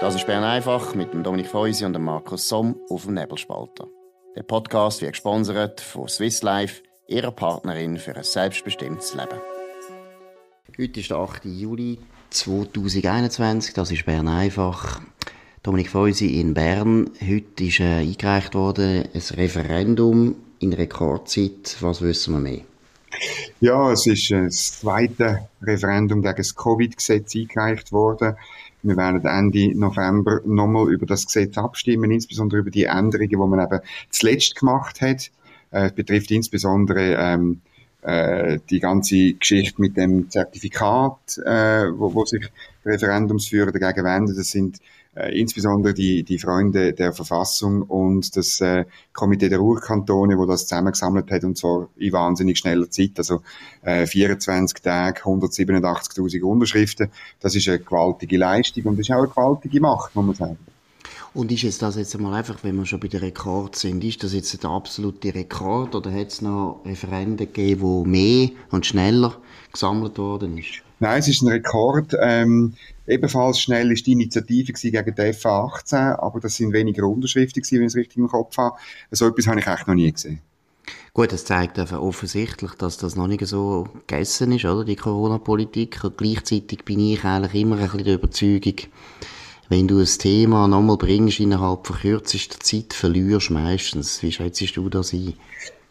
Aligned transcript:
Das 0.00 0.14
ist 0.14 0.26
Bern 0.26 0.44
einfach 0.44 0.94
mit 0.94 1.12
dem 1.12 1.22
Dominik 1.22 1.48
Feusi 1.48 1.84
und 1.84 1.92
dem 1.92 2.04
Markus 2.04 2.48
Somm 2.48 2.74
auf 2.88 3.04
dem 3.04 3.12
Nebelspalter. 3.12 3.86
Der 4.34 4.42
Podcast 4.42 5.02
wird 5.02 5.12
gesponsert 5.12 5.82
von 5.82 6.08
Swiss 6.08 6.40
Life, 6.42 6.82
ihrer 7.06 7.30
Partnerin 7.32 7.98
für 7.98 8.16
ein 8.16 8.24
selbstbestimmtes 8.24 9.12
Leben. 9.14 9.38
Heute 10.78 11.00
ist 11.00 11.10
der 11.10 11.18
8. 11.18 11.44
Juli 11.44 11.98
2021, 12.30 13.74
das 13.74 13.90
ist 13.90 14.06
Bern 14.06 14.28
einfach. 14.28 15.02
Dominik 15.62 15.90
Feusi 15.90 16.40
in 16.40 16.54
Bern. 16.54 17.10
Heute 17.20 17.64
ist 17.64 17.80
äh, 17.80 17.98
eingereicht 17.98 18.54
worden 18.54 19.04
ein 19.12 19.36
Referendum 19.36 20.34
in 20.60 20.72
Rekordzeit. 20.72 21.76
Was 21.80 22.00
wissen 22.00 22.32
wir 22.32 22.40
mehr? 22.40 22.62
Ja, 23.60 23.92
es 23.92 24.06
ist 24.06 24.30
das 24.30 24.80
zweite 24.80 25.50
Referendum 25.60 26.22
gegen 26.22 26.36
das 26.36 26.56
Covid-Gesetz 26.56 27.34
eingereicht 27.34 27.92
worden. 27.92 28.36
Wir 28.82 28.96
werden 28.96 29.24
Ende 29.24 29.78
November 29.78 30.40
nochmal 30.44 30.90
über 30.92 31.06
das 31.06 31.26
Gesetz 31.26 31.58
abstimmen, 31.58 32.10
insbesondere 32.10 32.60
über 32.60 32.70
die 32.70 32.84
Änderungen, 32.84 33.28
die 33.28 33.36
man 33.36 33.60
eben 33.60 33.80
zuletzt 34.10 34.56
gemacht 34.56 35.00
hat. 35.00 35.30
Äh, 35.70 35.86
es 35.86 35.92
betrifft 35.92 36.30
insbesondere 36.30 37.16
ähm, 37.18 37.60
äh, 38.02 38.58
die 38.70 38.80
ganze 38.80 39.34
Geschichte 39.34 39.80
mit 39.80 39.96
dem 39.96 40.30
Zertifikat, 40.30 41.38
äh, 41.44 41.86
wo, 41.92 42.14
wo 42.14 42.24
sich 42.24 42.50
Referendumsführer 42.84 43.72
dagegen 43.72 44.04
wenden. 44.04 44.36
Das 44.36 44.50
sind 44.50 44.78
äh, 45.20 45.38
insbesondere 45.38 45.94
die, 45.94 46.22
die 46.22 46.38
Freunde 46.38 46.92
der 46.92 47.12
Verfassung 47.12 47.82
und 47.82 48.36
das 48.36 48.60
äh, 48.60 48.84
Komitee 49.12 49.48
der 49.48 49.58
Ruhrkantone, 49.58 50.38
wo 50.38 50.46
das 50.46 50.66
zusammengesammelt 50.66 51.30
hat 51.30 51.44
und 51.44 51.58
zwar 51.58 51.88
in 51.96 52.12
wahnsinnig 52.12 52.58
schneller 52.58 52.90
Zeit, 52.90 53.12
also 53.16 53.42
äh, 53.82 54.06
24 54.06 54.82
Tage, 54.82 55.22
187.000 55.22 56.42
Unterschriften. 56.42 57.10
Das 57.40 57.54
ist 57.54 57.68
eine 57.68 57.78
gewaltige 57.78 58.38
Leistung 58.38 58.84
und 58.84 58.98
das 58.98 59.08
ist 59.08 59.14
auch 59.14 59.18
eine 59.18 59.28
gewaltige 59.28 59.80
Macht, 59.80 60.14
muss 60.14 60.26
man 60.26 60.34
sagen. 60.34 60.69
Und 61.32 61.52
ist 61.52 61.62
jetzt 61.62 61.80
das 61.80 61.96
jetzt 61.96 62.14
einmal 62.16 62.34
einfach, 62.34 62.58
wenn 62.64 62.76
wir 62.76 62.86
schon 62.86 62.98
bei 62.98 63.06
den 63.06 63.20
Rekord 63.20 63.76
sind, 63.76 64.02
ist 64.02 64.24
das 64.24 64.32
jetzt 64.32 64.62
der 64.62 64.70
absolute 64.70 65.32
Rekord 65.32 65.94
oder 65.94 66.12
hat 66.12 66.28
es 66.28 66.42
noch 66.42 66.80
Referenden 66.84 67.46
gegeben, 67.46 67.80
wo 67.82 68.04
mehr 68.04 68.50
und 68.70 68.84
schneller 68.84 69.36
gesammelt 69.72 70.18
worden 70.18 70.58
ist? 70.58 70.82
Nein, 70.98 71.20
es 71.20 71.28
ist 71.28 71.42
ein 71.42 71.48
Rekord. 71.48 72.14
Ähm, 72.20 72.74
ebenfalls 73.06 73.60
schnell 73.60 73.92
ist 73.92 74.06
die 74.06 74.12
Initiative 74.12 74.72
gegen 74.72 75.14
die 75.14 75.32
FA 75.32 75.64
18, 75.66 75.98
aber 75.98 76.40
das 76.40 76.56
sind 76.56 76.72
weniger 76.72 77.06
Unterschriften 77.06 77.62
gewesen, 77.62 77.78
wenn 77.78 77.86
ich 77.86 77.92
es 77.92 77.96
richtig 77.96 78.16
im 78.18 78.28
Kopf 78.28 78.56
habe. 78.58 78.76
So 79.12 79.28
etwas 79.28 79.46
habe 79.46 79.60
ich 79.60 79.66
echt 79.66 79.86
noch 79.86 79.94
nie 79.94 80.10
gesehen. 80.10 80.40
Gut, 81.14 81.32
das 81.32 81.44
zeigt 81.44 81.78
einfach 81.78 82.00
offensichtlich, 82.00 82.72
dass 82.72 82.96
das 82.96 83.14
noch 83.14 83.28
nicht 83.28 83.46
so 83.46 83.88
gegessen 84.06 84.52
ist, 84.52 84.64
oder? 84.64 84.84
Die 84.84 84.96
Corona-Politik. 84.96 86.02
Und 86.04 86.18
gleichzeitig 86.18 86.84
bin 86.84 86.98
ich 86.98 87.24
eigentlich 87.24 87.62
immer 87.62 87.76
ein 87.76 87.82
bisschen 87.82 88.04
der 88.04 88.14
Überzeugung, 88.14 88.74
wenn 89.70 89.86
du 89.86 90.00
ein 90.00 90.06
Thema 90.06 90.66
nochmal 90.66 90.96
bringst 90.96 91.38
innerhalb 91.38 91.86
von 91.86 91.96
kürzester 91.96 92.58
Zeit, 92.58 92.92
verlierst 92.92 93.50
meistens. 93.50 94.20
Wie 94.20 94.32
schätzt 94.32 94.76
du 94.76 94.88
das 94.88 95.12
ein? 95.12 95.34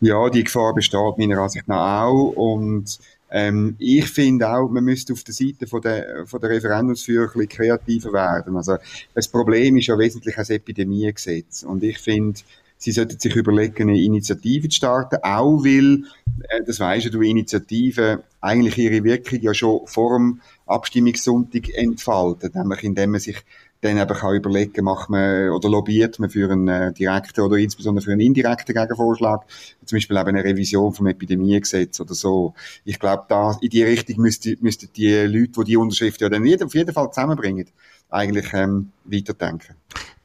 Ja, 0.02 0.30
die 0.30 0.44
Gefahr 0.44 0.75
besteht 0.75 1.17
meiner 1.17 1.39
Ansicht 1.39 1.67
nach 1.67 2.03
auch 2.03 2.33
und 2.35 3.00
ähm, 3.31 3.75
ich 3.80 4.09
finde 4.09 4.50
auch, 4.50 4.69
man 4.69 4.83
müsste 4.83 5.13
auf 5.13 5.23
der 5.23 5.33
Seite 5.33 5.66
von 5.66 5.81
der, 5.81 6.25
von 6.25 6.41
der 6.41 6.50
Referendumsführer 6.50 7.31
ein 7.39 7.47
kreativer 7.47 8.11
werden. 8.11 8.57
Also, 8.57 8.77
das 9.13 9.27
Problem 9.27 9.77
ist 9.77 9.88
ja 9.88 9.97
wesentlich 9.97 10.38
ein 10.38 10.45
Epidemiegesetz. 10.50 11.63
Und 11.63 11.83
ich 11.83 12.00
finde, 12.00 12.39
sie 12.77 12.91
sollten 12.91 13.19
sich 13.19 13.35
überlegen, 13.35 13.89
eine 13.89 14.02
Initiative 14.02 14.67
zu 14.69 14.77
starten, 14.77 15.17
auch 15.22 15.63
weil, 15.63 16.05
äh, 16.50 16.63
das 16.66 16.80
weisst 16.80 17.13
du, 17.13 17.22
Initiativen 17.22 18.19
eigentlich 18.41 18.77
ihre 18.77 19.03
Wirkung 19.03 19.39
ja 19.41 19.53
schon 19.53 19.85
vor 19.85 20.17
dem 20.17 20.41
Abstimmungssonntag 20.66 21.69
entfalten, 21.69 22.52
nämlich 22.55 22.83
indem 22.83 23.11
man 23.11 23.19
sich 23.19 23.38
dann 23.81 23.97
eben 23.97 24.13
kann 24.13 24.35
überlegen, 24.35 24.83
macht 24.83 25.09
man 25.09 25.49
oder 25.49 25.69
lobbyiert 25.69 26.19
man 26.19 26.30
für 26.30 26.52
einen 26.52 26.67
äh, 26.67 26.94
direkten 26.94 27.41
oder 27.41 27.58
insbesondere 27.58 28.03
für 28.03 28.11
einen 28.11 28.22
indirekten 28.22 28.75
Gegenvorschlag, 28.75 29.45
zum 29.85 29.95
Beispiel 29.95 30.17
eben 30.17 30.28
eine 30.28 30.44
Revision 30.44 30.94
vom 30.94 31.07
Epidemiegesetz 31.07 32.00
oder 32.00 32.13
so. 32.13 32.53
Ich 32.84 33.00
glaube, 33.00 33.23
da 33.29 33.57
in 33.62 33.69
die 33.69 33.84
Richtung 33.84 34.22
müssten 34.22 34.57
müsste 34.62 34.88
die 34.88 35.13
Leute, 35.13 35.51
die 35.59 35.63
die 35.63 35.78
Unterschrift 35.78 36.19
ja 36.22 36.29
dann 36.29 36.44
auf 36.62 36.75
jeden 36.75 36.94
Fall 36.94 37.09
zusammenbringen, 37.09 37.67
eigentlich 38.09 38.53
ähm, 38.53 38.91
weiterdenken. 39.06 39.75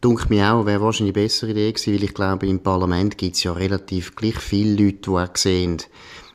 Dunkt 0.00 0.28
mir 0.30 0.52
auch, 0.52 0.66
wäre 0.66 0.82
wahrscheinlich 0.82 1.16
eine 1.16 1.24
bessere 1.24 1.52
Idee 1.52 1.72
gewesen, 1.72 1.94
weil 1.94 2.04
ich 2.04 2.14
glaube, 2.14 2.46
im 2.46 2.60
Parlament 2.60 3.16
gibt 3.16 3.36
es 3.36 3.44
ja 3.44 3.52
relativ 3.52 4.16
gleich 4.16 4.38
viele 4.38 4.84
Leute, 4.84 4.98
die 4.98 5.10
auch 5.10 5.36
sehen, 5.36 5.78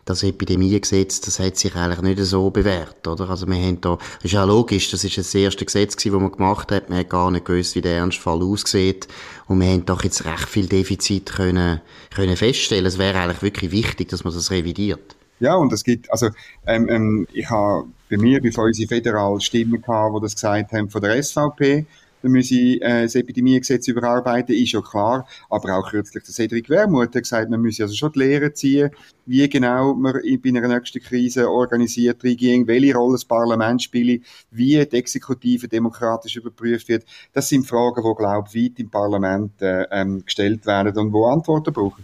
das 0.09 0.23
Epidemiegesetz, 0.23 1.21
das 1.21 1.39
hat 1.39 1.57
sich 1.57 1.75
eigentlich 1.75 2.01
nicht 2.01 2.19
so 2.25 2.49
bewährt, 2.49 3.07
oder? 3.07 3.29
Also 3.29 3.47
wir 3.47 3.55
haben 3.55 3.79
da, 3.79 3.97
ist 4.23 4.33
ja 4.33 4.43
logisch, 4.43 4.89
das 4.89 5.03
ist 5.03 5.17
das 5.17 5.33
erste 5.35 5.65
Gesetz 5.65 5.95
gewesen, 5.95 6.13
das 6.13 6.21
man 6.21 6.31
gemacht 6.31 6.71
hat, 6.71 6.89
man 6.89 6.99
hat 6.99 7.09
gar 7.09 7.29
nicht 7.31 7.45
gewusst, 7.45 7.75
wie 7.75 7.81
der 7.81 7.97
Ernstfall 7.97 8.41
aussieht 8.41 9.07
und 9.47 9.59
wir 9.59 9.67
haben 9.67 9.85
doch 9.85 10.03
jetzt 10.03 10.25
recht 10.25 10.49
viel 10.49 10.67
Defizit 10.67 11.27
können, 11.27 11.81
können 12.13 12.35
feststellen. 12.35 12.85
Es 12.85 12.97
wäre 12.97 13.19
eigentlich 13.19 13.41
wirklich 13.41 13.71
wichtig, 13.71 14.09
dass 14.09 14.23
man 14.23 14.33
das 14.33 14.51
revidiert. 14.51 15.15
Ja, 15.39 15.55
und 15.55 15.71
es 15.71 15.83
gibt, 15.83 16.11
also 16.11 16.29
ähm, 16.65 16.89
ähm, 16.89 17.27
ich 17.31 17.49
habe 17.49 17.85
bei 18.09 18.17
mir, 18.17 18.41
bei 18.41 18.49
unsere 18.49 18.87
föderalen 18.87 19.39
Stimmen 19.39 19.81
gehabt, 19.81 20.15
die 20.15 20.21
das 20.21 20.33
gesagt 20.33 20.73
haben 20.73 20.89
von 20.89 21.01
der 21.01 21.21
SVP, 21.21 21.85
wir 22.21 22.29
müssen 22.29 22.81
äh, 22.81 23.03
das 23.03 23.15
Epidemiegesetz 23.15 23.87
überarbeiten, 23.87 24.55
ist 24.55 24.71
ja 24.71 24.81
klar. 24.81 25.27
Aber 25.49 25.77
auch 25.77 25.89
kürzlich 25.89 26.23
der 26.23 26.33
Cedric 26.33 26.69
Wermuth 26.69 27.15
hat 27.15 27.23
gesagt, 27.23 27.49
man 27.49 27.61
müsse 27.61 27.83
also 27.83 27.95
schon 27.95 28.11
die 28.11 28.19
Lehre 28.19 28.53
ziehen, 28.53 28.91
wie 29.25 29.47
genau 29.47 29.93
man 29.93 30.13
bei 30.13 30.49
einer 30.49 30.67
nächsten 30.67 31.01
Krise 31.01 31.49
organisiert 31.49 32.23
reingehen, 32.23 32.67
welche 32.67 32.95
Rolle 32.95 33.13
das 33.13 33.25
Parlament 33.25 33.83
spielt, 33.83 34.23
wie 34.51 34.85
die 34.85 34.97
Exekutive 34.97 35.67
demokratisch 35.67 36.35
überprüft 36.35 36.89
wird. 36.89 37.05
Das 37.33 37.49
sind 37.49 37.65
Fragen, 37.65 38.03
die, 38.03 38.15
glaube 38.15 38.49
ich, 38.51 38.63
weit 38.63 38.79
im 38.79 38.89
Parlament 38.89 39.61
äh, 39.61 39.85
ähm, 39.91 40.23
gestellt 40.25 40.65
werden 40.65 40.97
und 40.97 41.13
wo 41.13 41.25
Antworten 41.25 41.73
brauchen. 41.73 42.03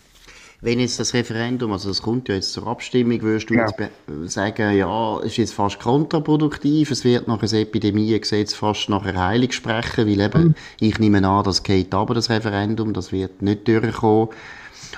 Wenn 0.62 0.80
jetzt 0.80 1.00
das 1.00 1.14
Referendum, 1.14 1.72
also 1.74 1.90
das 1.90 2.02
kommt 2.02 2.30
ja 2.30 2.36
jetzt 2.36 2.54
zur 2.54 2.68
Abstimmung, 2.68 3.22
würdest 3.22 3.50
du 3.50 3.56
ja. 3.56 3.68
jetzt 3.68 4.34
sagen, 4.34 4.76
ja, 4.76 5.20
es 5.20 5.26
ist 5.28 5.38
jetzt 5.38 5.54
fast 5.54 5.80
kontraproduktiv, 5.80 6.92
es 6.92 7.04
wird 7.04 7.28
nach 7.28 7.42
einem 7.42 7.62
Epidemiegesetz 7.62 8.54
fast 8.54 8.90
nach 8.90 9.06
einer 9.06 9.28
Heilung 9.28 9.52
sprechen, 9.52 10.08
weil 10.08 10.20
eben, 10.20 10.44
mhm. 10.44 10.56
ich 10.80 10.98
nehme 11.00 11.28
an, 11.28 11.44
das 11.44 11.64
geht 11.64 11.94
aber, 11.94 12.14
das 12.14 12.30
Referendum, 12.30 12.94
das 12.94 13.12
wird 13.12 13.42
nicht 13.42 13.68
durchkommen. 13.68 14.30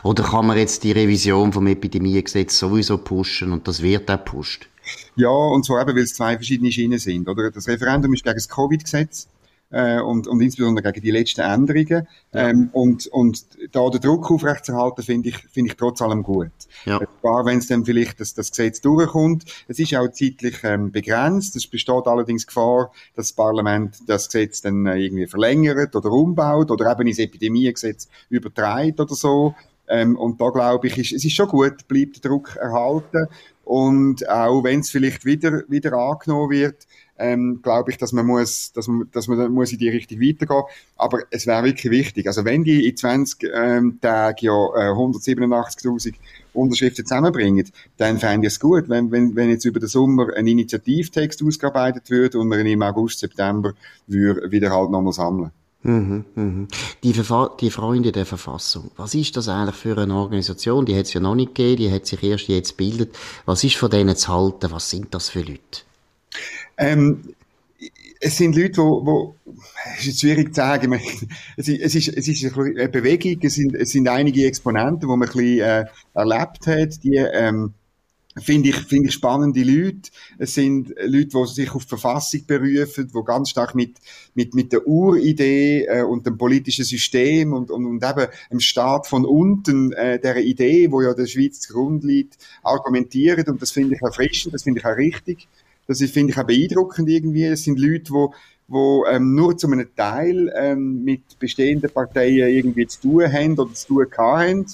Oder 0.04 0.24
kann 0.24 0.48
man 0.48 0.58
jetzt 0.58 0.84
die 0.84 0.92
Revision 0.92 1.52
vom 1.52 1.68
Epidemiegesetz 1.68 2.60
sowieso 2.60 2.98
pushen 2.98 3.52
und 3.52 3.68
das 3.68 3.82
wird 3.82 4.10
auch 4.12 4.24
pusht? 4.24 4.70
Ja, 5.16 5.30
und 5.30 5.66
zwar 5.66 5.82
eben, 5.82 5.96
weil 5.96 6.04
es 6.04 6.14
zwei 6.14 6.36
verschiedene 6.36 6.72
Schienen 6.72 7.00
sind, 7.00 7.28
oder? 7.28 7.52
Das 7.52 7.68
Referendum 7.68 8.14
ist 8.14 8.24
gegen 8.24 8.36
das 8.36 8.48
Covid-Gesetz 8.48 9.28
äh, 9.70 10.00
und, 10.00 10.28
und 10.28 10.42
insbesondere 10.42 10.92
gegen 10.92 11.04
die 11.04 11.12
letzten 11.12 11.42
Änderungen. 11.42 12.08
Ja. 12.34 12.50
Ähm, 12.50 12.70
und, 12.72 13.08
und 13.08 13.46
da 13.72 13.90
den 13.90 14.02
Druck 14.02 14.32
aufrechtzuerhalten, 14.32 15.04
finde 15.04 15.30
ich, 15.30 15.38
finde 15.52 15.72
ich 15.72 15.78
trotz 15.78 16.02
allem 16.02 16.24
gut. 16.24 16.52
Ja. 16.86 17.00
Wenn 17.22 17.60
es 17.60 17.68
dann 17.68 17.86
vielleicht 17.86 18.20
das, 18.20 18.34
das 18.34 18.52
Gesetz 18.52 18.82
durchkommt. 18.82 19.46
Es 19.68 19.80
ist 19.80 19.96
auch 19.96 20.08
zeitlich 20.12 20.58
ähm, 20.64 20.92
begrenzt. 20.92 21.56
Es 21.56 21.68
besteht 21.68 22.08
allerdings 22.08 22.48
Gefahr, 22.48 22.92
dass 23.16 23.28
das 23.28 23.34
Parlament 23.34 23.98
das 24.08 24.28
Gesetz 24.28 24.62
dann 24.62 24.86
äh, 24.86 24.98
irgendwie 24.98 25.28
verlängert 25.28 25.96
oder 25.96 26.12
umbaut 26.12 26.72
oder 26.72 26.92
eben 26.92 27.08
ins 27.08 27.20
Epidemiegesetz 27.20 28.08
übertreibt 28.30 29.00
oder 29.00 29.16
so. 29.16 29.56
Ähm, 29.90 30.18
und 30.18 30.42
da 30.42 30.50
glaube 30.50 30.88
ich, 30.88 30.98
ist, 30.98 31.14
es 31.14 31.26
ist 31.26 31.34
schon 31.34 31.48
gut, 31.48 31.88
bleibt 31.88 32.24
der 32.24 32.32
Druck 32.32 32.56
erhalten. 32.58 33.28
Und 33.64 34.28
auch 34.30 34.64
wenn 34.64 34.80
es 34.80 34.90
vielleicht 34.90 35.26
wieder, 35.26 35.64
wieder 35.68 35.94
angenommen 35.94 36.52
wird, 36.52 36.88
ähm, 37.18 37.62
glaube 37.62 37.92
ich, 37.92 37.98
dass 37.98 38.12
man 38.12 38.26
muss, 38.26 38.72
dass 38.74 38.88
man, 38.88 39.10
dass 39.12 39.28
man 39.28 39.52
muss 39.52 39.72
in 39.72 39.80
die 39.80 39.90
Richtung 39.90 40.20
weitergehen. 40.20 40.64
Aber 40.96 41.20
es 41.32 41.48
wäre 41.48 41.64
wirklich 41.64 41.92
wichtig. 41.92 42.28
Also 42.28 42.46
wenn 42.46 42.64
die 42.64 42.88
in 42.88 42.96
20 42.96 43.50
ähm, 43.54 44.00
Tagen 44.02 44.38
ja 44.42 44.54
äh, 44.54 44.92
187.000 44.92 46.14
Unterschriften 46.54 47.06
zusammenbringen, 47.06 47.70
dann 47.98 48.18
fände 48.18 48.48
ich 48.48 48.54
es 48.54 48.60
gut, 48.60 48.90
wenn, 48.90 49.12
wenn, 49.12 49.36
wenn 49.36 49.50
jetzt 49.50 49.66
über 49.66 49.80
den 49.80 49.90
Sommer 49.90 50.34
ein 50.36 50.48
Initiativtext 50.48 51.44
ausgearbeitet 51.44 52.10
wird 52.10 52.36
und 52.36 52.48
man 52.48 52.60
ihn 52.60 52.68
im 52.68 52.82
August, 52.82 53.20
September 53.20 53.74
würde 54.08 54.52
wieder 54.52 54.72
halt 54.72 54.90
nochmal 54.90 55.14
sammeln. 55.14 55.52
Mhm, 55.84 56.26
mhm. 56.36 56.68
Die, 57.04 57.14
die 57.14 57.72
Freunde 57.72 58.12
der 58.12 58.26
Verfassung, 58.26 58.92
was 58.98 59.14
ist 59.14 59.38
das 59.38 59.48
eigentlich 59.48 59.76
für 59.76 59.98
eine 59.98 60.16
Organisation? 60.16 60.86
Die 60.86 60.98
hat 60.98 61.06
es 61.06 61.14
ja 61.14 61.22
noch 61.22 61.36
nicht 61.36 61.56
gegeben, 61.56 61.78
die 61.78 61.92
hat 61.92 62.06
sich 62.06 62.22
erst 62.24 62.48
jetzt 62.48 62.78
gebildet. 62.78 63.16
Was 63.46 63.64
ist 63.64 63.76
von 63.76 63.90
denen 63.90 64.16
zu 64.16 64.28
halten? 64.34 64.72
Was 64.72 64.90
sind 64.90 65.14
das 65.14 65.30
für 65.30 65.42
Leute? 65.42 65.84
Ähm, 66.78 67.36
es 68.20 68.38
sind 68.38 68.56
Leute, 68.56 68.82
wo, 68.82 69.06
wo 69.06 69.36
es 69.98 70.08
ist 70.08 70.22
schwierig 70.22 70.54
zu 70.54 70.62
sagen. 70.62 70.94
Es 71.58 71.68
ist, 71.68 71.82
es 71.82 71.96
ist, 71.96 72.08
es 72.10 72.28
ist 72.28 72.58
eine 72.58 72.90
Bewegung. 72.90 73.40
Es 73.42 73.56
sind, 73.56 73.76
es 73.76 73.92
sind 73.92 74.08
einige 74.08 74.46
Exponenten, 74.46 75.02
die 75.02 75.06
man 75.08 75.24
ein 75.24 75.34
bisschen 75.34 75.60
äh, 75.60 75.86
erlebt 76.14 76.68
hat. 76.68 77.04
Die 77.04 77.16
ähm, 77.16 77.74
finde 78.42 78.70
ich, 78.70 78.76
finde 78.76 79.10
ich 79.10 79.14
spannende 79.14 79.64
Leute. 79.64 80.10
Es 80.38 80.54
sind 80.54 80.90
Leute, 81.00 81.30
die 81.30 81.46
sich 81.48 81.74
auf 81.74 81.84
die 81.84 81.90
Verfassung 81.90 82.46
berufen, 82.46 83.12
die 83.14 83.26
ganz 83.26 83.50
stark 83.50 83.76
mit, 83.76 83.98
mit, 84.36 84.54
mit 84.54 84.72
der 84.72 84.88
Uridee 84.88 85.86
äh, 85.86 86.04
und 86.04 86.26
dem 86.26 86.38
politischen 86.38 86.86
System 86.86 87.54
und, 87.54 87.72
und, 87.72 87.86
und 87.86 88.04
eben 88.04 88.28
dem 88.52 88.60
Staat 88.60 89.08
von 89.08 89.26
unten, 89.26 89.92
äh, 89.94 90.20
der 90.20 90.38
Idee, 90.38 90.92
wo 90.92 91.02
ja 91.02 91.14
der 91.14 91.28
Schweiz 91.28 91.60
zugrunde 91.62 92.08
liegt, 92.08 92.38
argumentieren. 92.64 93.46
Und 93.48 93.62
das 93.62 93.72
finde 93.72 93.96
ich 93.96 94.02
erfrischend, 94.02 94.54
das 94.54 94.64
finde 94.64 94.80
ich 94.80 94.86
auch 94.86 94.98
richtig. 94.98 95.48
Das 95.88 96.00
finde 96.00 96.34
ich 96.34 96.40
auch 96.40 96.44
beeindruckend 96.44 97.10
irgendwie. 97.10 97.46
Es 97.46 97.64
sind 97.64 97.80
Leute, 97.80 98.12
die 98.12 98.28
wo 98.68 99.06
ähm, 99.06 99.34
nur 99.34 99.58
zu 99.58 99.68
einem 99.68 99.88
Teil 99.96 100.52
ähm, 100.56 101.04
mit 101.04 101.40
bestehenden 101.40 101.90
Parteien 101.90 102.50
irgendwie 102.50 102.88
zu 102.88 103.02
tun 103.02 103.32
haben 103.32 103.58
oder 103.58 103.74
zu 103.74 103.88
tun 103.88 104.06
haben. 104.18 104.66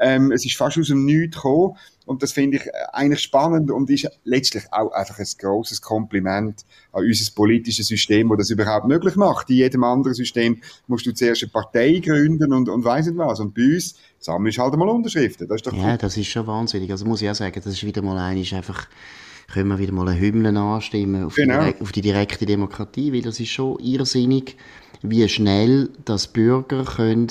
Ähm, 0.00 0.30
es 0.30 0.44
ist 0.44 0.56
fast 0.56 0.78
aus 0.78 0.88
dem 0.88 1.04
Nichts 1.04 1.36
gekommen. 1.36 1.76
Und 2.04 2.22
das 2.22 2.32
finde 2.32 2.58
ich 2.58 2.66
äh, 2.66 2.70
eigentlich 2.92 3.20
spannend 3.20 3.70
und 3.70 3.90
ist 3.90 4.08
letztlich 4.24 4.64
auch 4.70 4.92
einfach 4.92 5.18
ein 5.18 5.26
großes 5.38 5.82
Kompliment 5.82 6.64
an 6.92 7.04
unser 7.04 7.32
politisches 7.34 7.88
System, 7.88 8.28
das 8.28 8.38
das 8.38 8.50
überhaupt 8.50 8.86
möglich 8.86 9.16
macht. 9.16 9.50
In 9.50 9.56
jedem 9.56 9.82
anderen 9.82 10.14
System 10.14 10.60
musst 10.86 11.04
du 11.06 11.12
zuerst 11.12 11.42
eine 11.42 11.50
Partei 11.50 11.98
gründen 11.98 12.52
und, 12.52 12.68
und 12.68 12.84
weiss 12.84 13.06
nicht 13.06 13.18
was. 13.18 13.40
Und 13.40 13.54
bei 13.54 13.74
uns 13.74 13.96
sammelst 14.20 14.58
du 14.58 14.62
halt 14.62 14.76
mal 14.76 14.88
Unterschriften. 14.88 15.48
Das 15.48 15.56
ist 15.56 15.66
doch 15.66 15.72
Ja, 15.72 15.96
das 15.96 16.16
ist 16.16 16.28
schon 16.28 16.46
wahnsinnig. 16.46 16.90
Also 16.90 17.04
muss 17.04 17.20
ich 17.20 17.28
auch 17.28 17.34
sagen, 17.34 17.60
das 17.62 17.66
ist 17.66 17.84
wieder 17.84 18.02
mal 18.02 18.18
einiges 18.18 18.52
einfach 18.52 18.86
können 19.52 19.68
wir 19.68 19.78
wieder 19.78 19.92
mal 19.92 20.08
eine 20.08 20.20
Hymne 20.20 20.58
anstimmen 20.58 21.24
auf, 21.24 21.34
genau. 21.34 21.64
die, 21.64 21.80
auf 21.80 21.92
die 21.92 22.02
direkte 22.02 22.46
Demokratie, 22.46 23.12
weil 23.12 23.22
das 23.22 23.40
ist 23.40 23.48
schon 23.48 23.78
irrsinnig, 23.80 24.56
wie 25.02 25.28
schnell 25.28 25.90
das 26.04 26.28
Bürger 26.28 26.84
können 26.84 27.28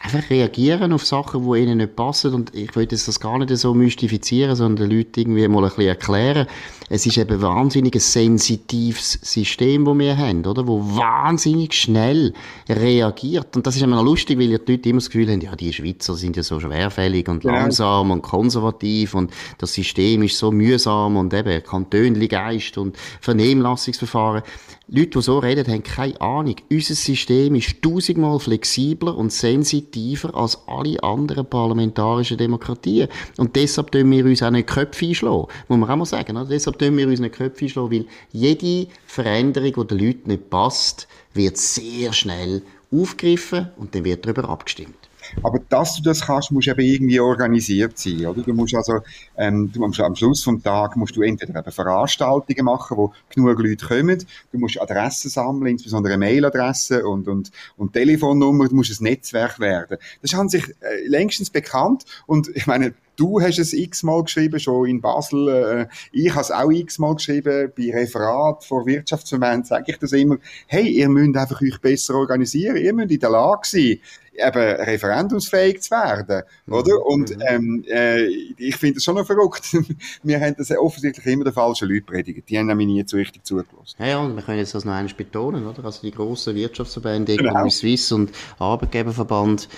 einfach 0.00 0.30
reagieren 0.30 0.92
auf 0.92 1.06
Sachen, 1.06 1.44
die 1.44 1.60
ihnen 1.60 1.78
nicht 1.78 1.94
passen. 1.94 2.32
Und 2.32 2.54
ich 2.54 2.74
will 2.74 2.86
das 2.86 3.20
gar 3.20 3.38
nicht 3.38 3.54
so 3.56 3.74
mystifizieren, 3.74 4.56
sondern 4.56 4.88
den 4.88 4.98
Leuten 4.98 5.20
irgendwie 5.20 5.46
mal 5.46 5.62
ein 5.62 5.68
bisschen 5.68 5.88
erklären. 5.88 6.46
Es 6.88 7.06
ist 7.06 7.18
eben 7.18 7.40
wahnsinnig 7.40 7.94
ein 7.94 8.00
sensitives 8.00 9.20
System, 9.22 9.84
das 9.84 9.98
wir 9.98 10.16
haben, 10.16 10.44
oder? 10.44 10.66
Wo 10.66 10.80
wahnsinnig 10.96 11.74
schnell 11.74 12.32
reagiert. 12.68 13.56
Und 13.56 13.66
das 13.66 13.76
ist 13.76 13.82
immer 13.82 13.96
noch 13.96 14.04
lustig, 14.04 14.38
weil 14.38 14.58
die 14.58 14.72
Leute 14.72 14.88
immer 14.88 14.98
das 14.98 15.10
Gefühl 15.10 15.30
haben, 15.30 15.40
ja, 15.40 15.54
die 15.54 15.72
Schweizer 15.72 16.14
sind 16.14 16.36
ja 16.36 16.42
so 16.42 16.58
schwerfällig 16.58 17.28
und 17.28 17.44
ja. 17.44 17.52
langsam 17.52 18.10
und 18.10 18.22
konservativ 18.22 19.14
und 19.14 19.30
das 19.58 19.74
System 19.74 20.22
ist 20.22 20.38
so 20.38 20.50
mühsam 20.50 21.16
und 21.16 21.32
eben 21.32 21.62
Kantönli-Geist 21.62 22.76
und 22.78 22.96
Vernehmlassungsverfahren. 23.20 24.42
Leute, 24.88 25.10
die 25.10 25.22
so 25.22 25.38
reden, 25.38 25.68
haben 25.68 25.84
keine 25.84 26.20
Ahnung. 26.20 26.56
Unser 26.68 26.94
System 26.94 27.54
ist 27.54 27.80
tausendmal 27.80 28.40
flexibler 28.40 29.16
und 29.16 29.32
sensitiver 29.32 29.89
als 30.34 30.58
alle 30.66 31.02
anderen 31.02 31.46
parlamentarischen 31.46 32.38
Demokratien. 32.38 33.08
Und 33.36 33.56
deshalb 33.56 33.92
tun 33.92 34.10
wir 34.10 34.24
uns 34.24 34.42
auch 34.42 34.50
nicht 34.50 34.68
Köpfe 34.68 35.06
einschlagen. 35.06 35.46
Muss 35.68 35.78
man 35.78 35.90
auch 35.90 35.96
mal 35.96 36.04
sagen. 36.04 36.36
Oder? 36.36 36.46
Deshalb 36.46 36.78
tun 36.78 36.96
wir 36.96 37.08
uns 37.08 37.20
nicht 37.20 37.34
Köpfe 37.34 37.64
einschlagen, 37.64 37.90
weil 37.90 38.06
jede 38.32 38.90
Veränderung, 39.06 39.86
die 39.86 39.96
den 39.96 40.06
Leuten 40.06 40.30
nicht 40.30 40.50
passt, 40.50 41.08
wird 41.34 41.56
sehr 41.56 42.12
schnell 42.12 42.62
aufgegriffen 42.92 43.68
und 43.76 43.94
dann 43.94 44.04
wird 44.04 44.24
darüber 44.24 44.48
abgestimmt. 44.48 44.99
Aber 45.42 45.60
dass 45.68 45.96
du 45.96 46.02
das 46.02 46.22
kannst, 46.22 46.50
musst 46.50 46.66
du 46.66 46.72
eben 46.72 46.80
irgendwie 46.80 47.20
organisiert 47.20 47.98
sein, 47.98 48.26
oder? 48.26 48.42
Du 48.42 48.52
musst 48.52 48.74
also, 48.74 49.00
ähm, 49.36 49.70
du, 49.72 49.84
am, 49.84 50.14
Schluss 50.14 50.42
vom 50.42 50.62
Tag 50.62 50.96
musst 50.96 51.16
du 51.16 51.22
entweder 51.22 51.58
eben 51.58 51.72
Veranstaltungen 51.72 52.64
machen, 52.64 52.96
wo 52.96 53.12
genug 53.28 53.58
Leute 53.58 53.86
kommen, 53.86 54.24
du 54.52 54.58
musst 54.58 54.80
Adressen 54.80 55.30
sammeln, 55.30 55.72
insbesondere 55.72 56.16
Mailadressen 56.16 57.02
und, 57.02 57.28
und, 57.28 57.50
und 57.76 57.92
Telefonnummer, 57.92 58.68
du 58.68 58.74
musst 58.74 59.00
ein 59.00 59.04
Netzwerk 59.04 59.58
werden. 59.60 59.98
Das 60.22 60.32
ist 60.32 60.38
an 60.38 60.48
sich 60.48 60.68
äh, 60.80 61.06
längstens 61.06 61.50
bekannt 61.50 62.04
und 62.26 62.48
ich 62.54 62.66
meine, 62.66 62.94
Du 63.20 63.38
hast 63.38 63.58
es 63.58 63.74
x-mal 63.74 64.22
geschrieben, 64.24 64.58
schon 64.58 64.88
in 64.88 65.02
Basel. 65.02 65.48
Äh, 65.48 65.86
ich 66.10 66.30
habe 66.30 66.40
es 66.40 66.50
auch 66.50 66.70
x-mal 66.70 67.16
geschrieben. 67.16 67.70
Bei 67.76 67.92
Referat 67.92 68.64
vor 68.64 68.86
Wirtschaftsverbänden 68.86 69.64
sage 69.64 69.92
ich 69.92 69.98
das 69.98 70.12
immer. 70.12 70.38
Hey, 70.66 70.88
ihr 70.88 71.10
müsst 71.10 71.36
einfach 71.36 71.60
euch 71.60 71.78
besser 71.82 72.14
organisieren. 72.14 72.78
Ihr 72.78 72.94
müsst 72.94 73.10
in 73.10 73.20
der 73.20 73.28
Lage 73.28 73.60
sein, 73.64 73.98
eben 74.34 74.58
referendumsfähig 74.58 75.82
zu 75.82 75.90
werden, 75.90 76.42
mhm. 76.66 76.74
oder? 76.74 77.06
Und 77.06 77.30
mhm. 77.30 77.42
ähm, 77.48 77.84
äh, 77.88 78.26
ich 78.26 78.76
finde 78.76 78.94
das 78.94 79.04
schon 79.04 79.16
noch 79.16 79.26
verrückt. 79.26 79.76
wir 80.22 80.40
haben 80.40 80.54
das 80.56 80.70
offensichtlich 80.70 81.26
immer 81.26 81.44
den 81.44 81.52
falschen 81.52 81.88
Leuten 81.88 82.06
predigt. 82.06 82.48
Die 82.48 82.58
haben 82.58 82.66
nämlich 82.66 82.86
nie 82.86 83.04
so 83.06 83.16
richtig 83.16 83.44
zugelassen. 83.44 83.96
Ja, 83.98 84.18
und 84.18 84.36
wir 84.36 84.42
können 84.42 84.58
jetzt 84.58 84.74
das 84.74 84.84
noch 84.84 84.92
einmal 84.92 85.12
betonen, 85.14 85.66
oder? 85.66 85.84
Also 85.84 86.00
die 86.02 86.10
grossen 86.10 86.54
Wirtschaftsverbände, 86.54 87.36
genau. 87.36 87.68
Suisse 87.68 88.14
und 88.14 88.30
Arbeitgeberverband, 88.58 89.68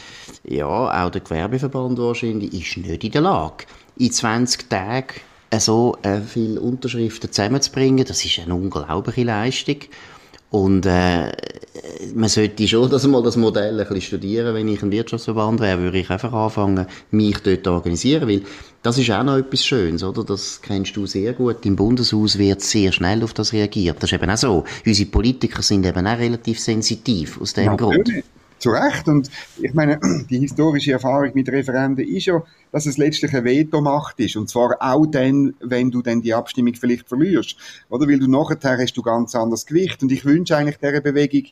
ja, 0.44 0.66
auch 0.66 1.10
der 1.10 1.20
Gewerbeverband 1.20 1.98
wahrscheinlich, 1.98 2.52
ist 2.52 2.76
nicht 2.76 3.04
in 3.04 3.12
der 3.12 3.22
Lage, 3.22 3.64
in 3.96 4.12
20 4.12 4.68
Tagen 4.68 5.14
so 5.58 5.96
äh, 6.02 6.20
viele 6.20 6.60
Unterschriften 6.60 7.30
zusammenzubringen. 7.30 8.04
Das 8.06 8.24
ist 8.24 8.38
eine 8.38 8.54
unglaubliche 8.54 9.24
Leistung. 9.24 9.76
Und 10.52 10.84
äh, 10.84 11.32
man 12.14 12.28
sollte 12.28 12.68
schon 12.68 12.90
das 12.90 13.06
mal 13.06 13.22
das 13.22 13.36
Modell 13.38 13.80
ein 13.80 13.86
bisschen 13.86 14.02
studieren. 14.02 14.54
Wenn 14.54 14.68
ich 14.68 14.82
ein 14.82 14.90
Wirtschaftsverband 14.90 15.60
wäre, 15.60 15.80
würde 15.80 15.98
ich 15.98 16.10
einfach 16.10 16.32
anfangen, 16.32 16.86
mich 17.10 17.38
dort 17.38 17.64
zu 17.64 17.70
organisieren, 17.70 18.28
weil 18.28 18.42
das 18.82 18.98
ist 18.98 19.10
auch 19.10 19.22
noch 19.22 19.38
etwas 19.38 19.64
Schönes, 19.64 20.04
oder? 20.04 20.24
Das 20.24 20.60
kennst 20.60 20.94
du 20.94 21.06
sehr 21.06 21.32
gut. 21.32 21.64
Im 21.64 21.74
Bundeshaus 21.74 22.36
wird 22.36 22.60
sehr 22.60 22.92
schnell 22.92 23.24
auf 23.24 23.32
das 23.32 23.54
reagiert. 23.54 23.96
Das 24.02 24.12
ist 24.12 24.22
eben 24.22 24.30
auch 24.30 24.36
so. 24.36 24.64
Unsere 24.84 25.08
Politiker 25.08 25.62
sind 25.62 25.86
eben 25.86 26.06
auch 26.06 26.18
relativ 26.18 26.60
sensitiv 26.60 27.40
aus 27.40 27.54
dem 27.54 27.64
ja, 27.64 27.76
Grund. 27.76 28.10
Zu 28.62 28.70
Recht. 28.70 29.08
Und 29.08 29.30
ich 29.60 29.74
meine, 29.74 30.00
die 30.30 30.38
historische 30.38 30.92
Erfahrung 30.92 31.32
mit 31.34 31.48
Referenden 31.48 32.06
ist 32.06 32.26
ja, 32.26 32.42
dass 32.70 32.86
es 32.86 32.96
letztlich 32.96 33.34
eine 33.34 33.44
Vetomacht 33.44 34.18
ist. 34.20 34.36
Und 34.36 34.48
zwar 34.48 34.76
auch 34.80 35.06
dann, 35.06 35.54
wenn 35.60 35.90
du 35.90 36.02
dann 36.02 36.22
die 36.22 36.34
Abstimmung 36.34 36.74
vielleicht 36.74 37.08
verlierst. 37.08 37.56
Oder? 37.90 38.08
Weil 38.08 38.18
du 38.18 38.30
nachher 38.30 38.78
hast 38.78 38.94
du 38.94 39.02
ganz 39.02 39.34
anderes 39.34 39.66
Gewicht. 39.66 40.02
Und 40.02 40.12
ich 40.12 40.24
wünsche 40.24 40.56
eigentlich 40.56 40.78
dieser 40.78 41.00
Bewegung, 41.00 41.44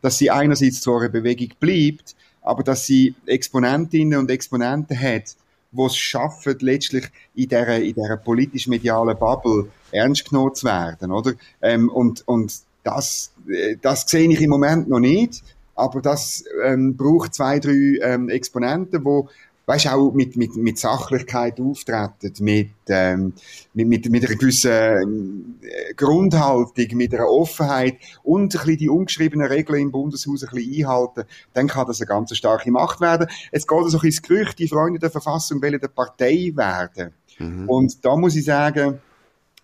dass 0.00 0.18
sie 0.18 0.30
einerseits 0.30 0.80
zwar 0.80 1.00
eine 1.00 1.10
Bewegung 1.10 1.50
bleibt, 1.60 2.16
aber 2.42 2.62
dass 2.62 2.86
sie 2.86 3.14
Exponentinnen 3.26 4.18
und 4.18 4.30
Exponenten 4.30 5.00
hat, 5.00 5.36
die 5.72 5.82
es 5.82 5.96
schaffen, 5.96 6.56
letztlich 6.60 7.06
in 7.34 7.48
dieser, 7.48 7.78
in 7.78 7.94
dieser 7.94 8.16
politisch-medialen 8.16 9.18
Bubble 9.18 9.68
ernst 9.90 10.28
genommen 10.28 10.54
zu 10.54 10.66
werden, 10.66 11.10
oder? 11.10 11.32
Ähm, 11.62 11.88
und, 11.88 12.26
und 12.28 12.54
das, 12.82 13.32
äh, 13.48 13.76
das 13.80 14.02
sehe 14.02 14.30
ich 14.30 14.40
im 14.40 14.50
Moment 14.50 14.88
noch 14.88 15.00
nicht. 15.00 15.42
Aber 15.74 16.00
das 16.00 16.44
ähm, 16.64 16.96
braucht 16.96 17.34
zwei, 17.34 17.58
drei 17.58 17.98
ähm, 18.02 18.28
Exponenten, 18.28 19.04
wo 19.04 19.28
weißt 19.66 19.88
auch 19.88 20.12
mit, 20.12 20.36
mit, 20.36 20.56
mit 20.56 20.78
Sachlichkeit 20.78 21.58
auftreten, 21.60 22.32
mit, 22.40 22.70
ähm, 22.88 23.32
mit, 23.72 23.88
mit, 23.88 24.10
mit 24.10 24.26
einer 24.26 24.36
gewissen 24.36 24.70
ähm, 24.70 25.54
Grundhaltung, 25.96 26.86
mit 26.96 27.14
einer 27.14 27.28
Offenheit 27.28 27.96
und 28.22 28.42
ein 28.42 28.48
bisschen 28.48 28.76
die 28.76 28.88
ungeschriebenen 28.88 29.46
Regeln 29.46 29.80
im 29.80 29.92
Bundeshaus 29.92 30.44
ein 30.44 30.50
bisschen 30.54 30.86
einhalten, 30.86 31.24
dann 31.54 31.68
kann 31.68 31.86
das 31.86 32.00
eine 32.00 32.08
ganz 32.08 32.36
starke 32.36 32.70
Macht 32.70 33.00
werden. 33.00 33.26
Es 33.52 33.66
geht 33.66 33.78
also 33.78 33.98
ein 33.98 34.02
bisschen 34.02 34.22
das 34.22 34.28
Gerücht, 34.28 34.58
die 34.58 34.68
Freunde 34.68 34.98
der 34.98 35.10
Verfassung 35.10 35.62
wollen 35.62 35.80
eine 35.80 35.88
Partei 35.88 36.52
werden. 36.54 37.12
Mhm. 37.38 37.68
Und 37.68 38.04
da 38.04 38.16
muss 38.16 38.36
ich 38.36 38.44
sagen, 38.44 39.00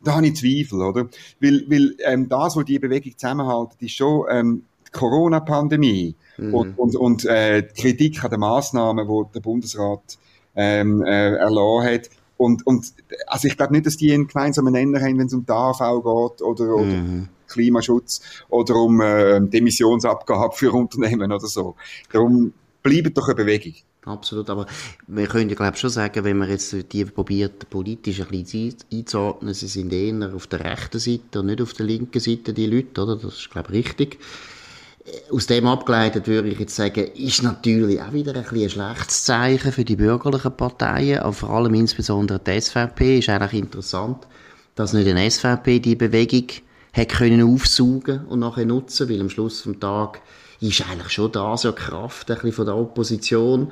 da 0.02 0.14
habe 0.16 0.26
ich 0.26 0.36
Zweifel, 0.36 0.80
oder? 0.80 1.08
Weil, 1.40 1.64
weil 1.68 1.94
ähm, 2.04 2.26
das, 2.28 2.56
was 2.56 2.64
die 2.64 2.78
Bewegung 2.78 3.12
zusammenhalten, 3.18 3.76
ist 3.84 3.96
schon 3.96 4.24
ähm, 4.30 4.62
Corona-Pandemie 4.92 6.14
mhm. 6.38 6.54
und, 6.54 6.78
und, 6.78 6.96
und 6.96 7.24
äh, 7.24 7.62
die 7.62 7.80
Kritik 7.80 8.24
an 8.24 8.30
den 8.30 8.40
Massnahmen, 8.40 9.06
die 9.06 9.32
der 9.34 9.40
Bundesrat 9.40 10.18
ähm, 10.56 11.02
äh, 11.02 11.34
erlassen 11.34 11.94
hat. 11.94 12.10
Und, 12.36 12.66
und 12.66 12.86
also 13.26 13.48
ich 13.48 13.56
glaube 13.56 13.74
nicht, 13.74 13.86
dass 13.86 13.96
die 13.96 14.12
einen 14.12 14.26
gemeinsamen 14.26 14.72
Nenner 14.72 15.00
haben, 15.00 15.18
wenn 15.18 15.26
es 15.26 15.34
um 15.34 15.44
die 15.44 15.52
AV 15.52 15.78
geht 15.78 16.42
oder, 16.42 16.74
oder 16.74 16.84
mhm. 16.84 17.28
Klimaschutz 17.48 18.22
oder 18.48 18.76
um 18.76 19.00
äh, 19.00 19.40
die 19.42 19.58
Emissionsabgabe 19.58 20.54
für 20.54 20.72
Unternehmen 20.72 21.32
oder 21.32 21.46
so. 21.46 21.76
Darum 22.10 22.52
bleibt 22.82 23.16
doch 23.18 23.28
eine 23.28 23.34
Bewegung. 23.34 23.74
Absolut, 24.06 24.48
aber 24.48 24.64
wir 25.06 25.26
können 25.26 25.50
ja 25.50 25.54
glaube 25.54 25.76
schon 25.76 25.90
sagen, 25.90 26.24
wenn 26.24 26.38
man 26.38 26.48
jetzt 26.48 26.74
die 26.92 27.04
probiert, 27.04 27.68
politisch 27.68 28.22
ein 28.22 28.28
bisschen 28.28 28.74
einzuordnen, 28.90 29.52
sie 29.52 29.66
sind 29.66 29.92
eher 29.92 30.34
auf 30.34 30.46
der 30.46 30.64
rechten 30.64 30.98
Seite 30.98 31.40
und 31.40 31.46
nicht 31.46 31.60
auf 31.60 31.74
der 31.74 31.84
linken 31.84 32.18
Seite, 32.18 32.54
die 32.54 32.64
Leute, 32.64 33.02
oder? 33.02 33.16
Das 33.16 33.34
ist 33.34 33.50
glaube 33.50 33.68
ich 33.72 33.80
richtig 33.80 34.18
aus 35.30 35.46
dem 35.46 35.66
abgeleitet 35.66 36.26
würde 36.26 36.48
ich 36.48 36.58
jetzt 36.58 36.76
sagen, 36.76 37.06
ist 37.14 37.42
natürlich 37.42 38.00
auch 38.02 38.12
wieder 38.12 38.34
ein, 38.34 38.44
ein 38.44 38.68
schlechtes 38.68 39.24
Zeichen 39.24 39.72
für 39.72 39.84
die 39.84 39.96
bürgerlichen 39.96 40.56
Parteien, 40.56 41.20
aber 41.20 41.32
vor 41.32 41.50
allem 41.50 41.74
insbesondere 41.74 42.38
die 42.38 42.60
SVP. 42.60 43.18
Ist 43.18 43.28
eigentlich 43.28 43.62
interessant, 43.62 44.26
dass 44.74 44.92
nicht 44.92 45.08
eine 45.08 45.30
SVP 45.30 45.80
die 45.80 45.96
Bewegung 45.96 46.48
hat 46.92 47.08
können 47.10 47.42
aufsaugen 47.42 48.26
und 48.26 48.40
nachher 48.40 48.66
nutzen, 48.66 49.08
weil 49.08 49.20
am 49.20 49.30
Schluss 49.30 49.62
des 49.62 49.78
Tages 49.78 50.20
ist 50.60 50.82
eigentlich 50.90 51.10
schon 51.10 51.32
da 51.32 51.56
so 51.56 51.72
Kraft 51.72 52.30
ein 52.30 52.34
bisschen 52.36 52.52
von 52.52 52.66
der 52.66 52.76
Opposition 52.76 53.70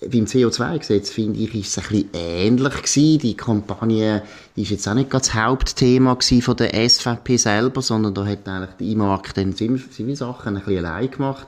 beim 0.00 0.24
CO2-Gesetz, 0.24 1.10
finde 1.10 1.40
ich, 1.40 1.54
ist 1.54 1.76
es 1.76 1.78
ein 1.78 1.90
bisschen 1.90 2.10
ähnlich 2.14 2.74
gewesen. 2.74 3.18
Die 3.18 3.36
Kampagne 3.36 4.22
ist 4.56 4.70
jetzt 4.70 4.88
auch 4.88 4.94
nicht 4.94 5.12
das 5.12 5.34
Hauptthema 5.34 6.16
von 6.20 6.56
der 6.56 6.88
SVP 6.88 7.36
selber, 7.36 7.82
sondern 7.82 8.14
da 8.14 8.26
hat 8.26 8.48
eigentlich 8.48 8.76
die 8.78 8.92
IMARC 8.92 9.34
dann 9.34 9.52
viele 9.54 10.16
Sachen 10.16 10.56
ein 10.56 10.62
bisschen 10.62 10.84
allein 10.84 11.10
gemacht. 11.10 11.46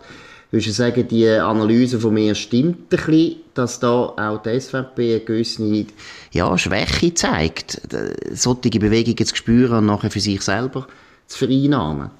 Würdest 0.51 0.69
du 0.69 0.73
sagen, 0.73 1.09
die 1.09 1.29
Analyse 1.29 1.99
von 1.99 2.15
mir 2.15 2.35
stimmt 2.37 2.77
ein 2.77 2.89
bisschen, 2.89 3.37
dass 3.55 3.81
da 3.81 3.91
auch 3.91 4.41
die 4.43 4.61
SVP 4.61 5.17
eine 5.17 5.21
gewisse 5.21 5.87
ja, 6.31 6.57
Schwäche 6.57 7.13
zeigt, 7.13 7.81
solche 8.33 8.79
Bewegungen 8.79 9.27
zu 9.27 9.35
spüren 9.35 9.79
und 9.79 9.87
nachher 9.87 10.13
für 10.13 10.21
sich 10.21 10.43
selber 10.43 10.87
zu 11.27 11.39
vereinnahmen? 11.39 12.11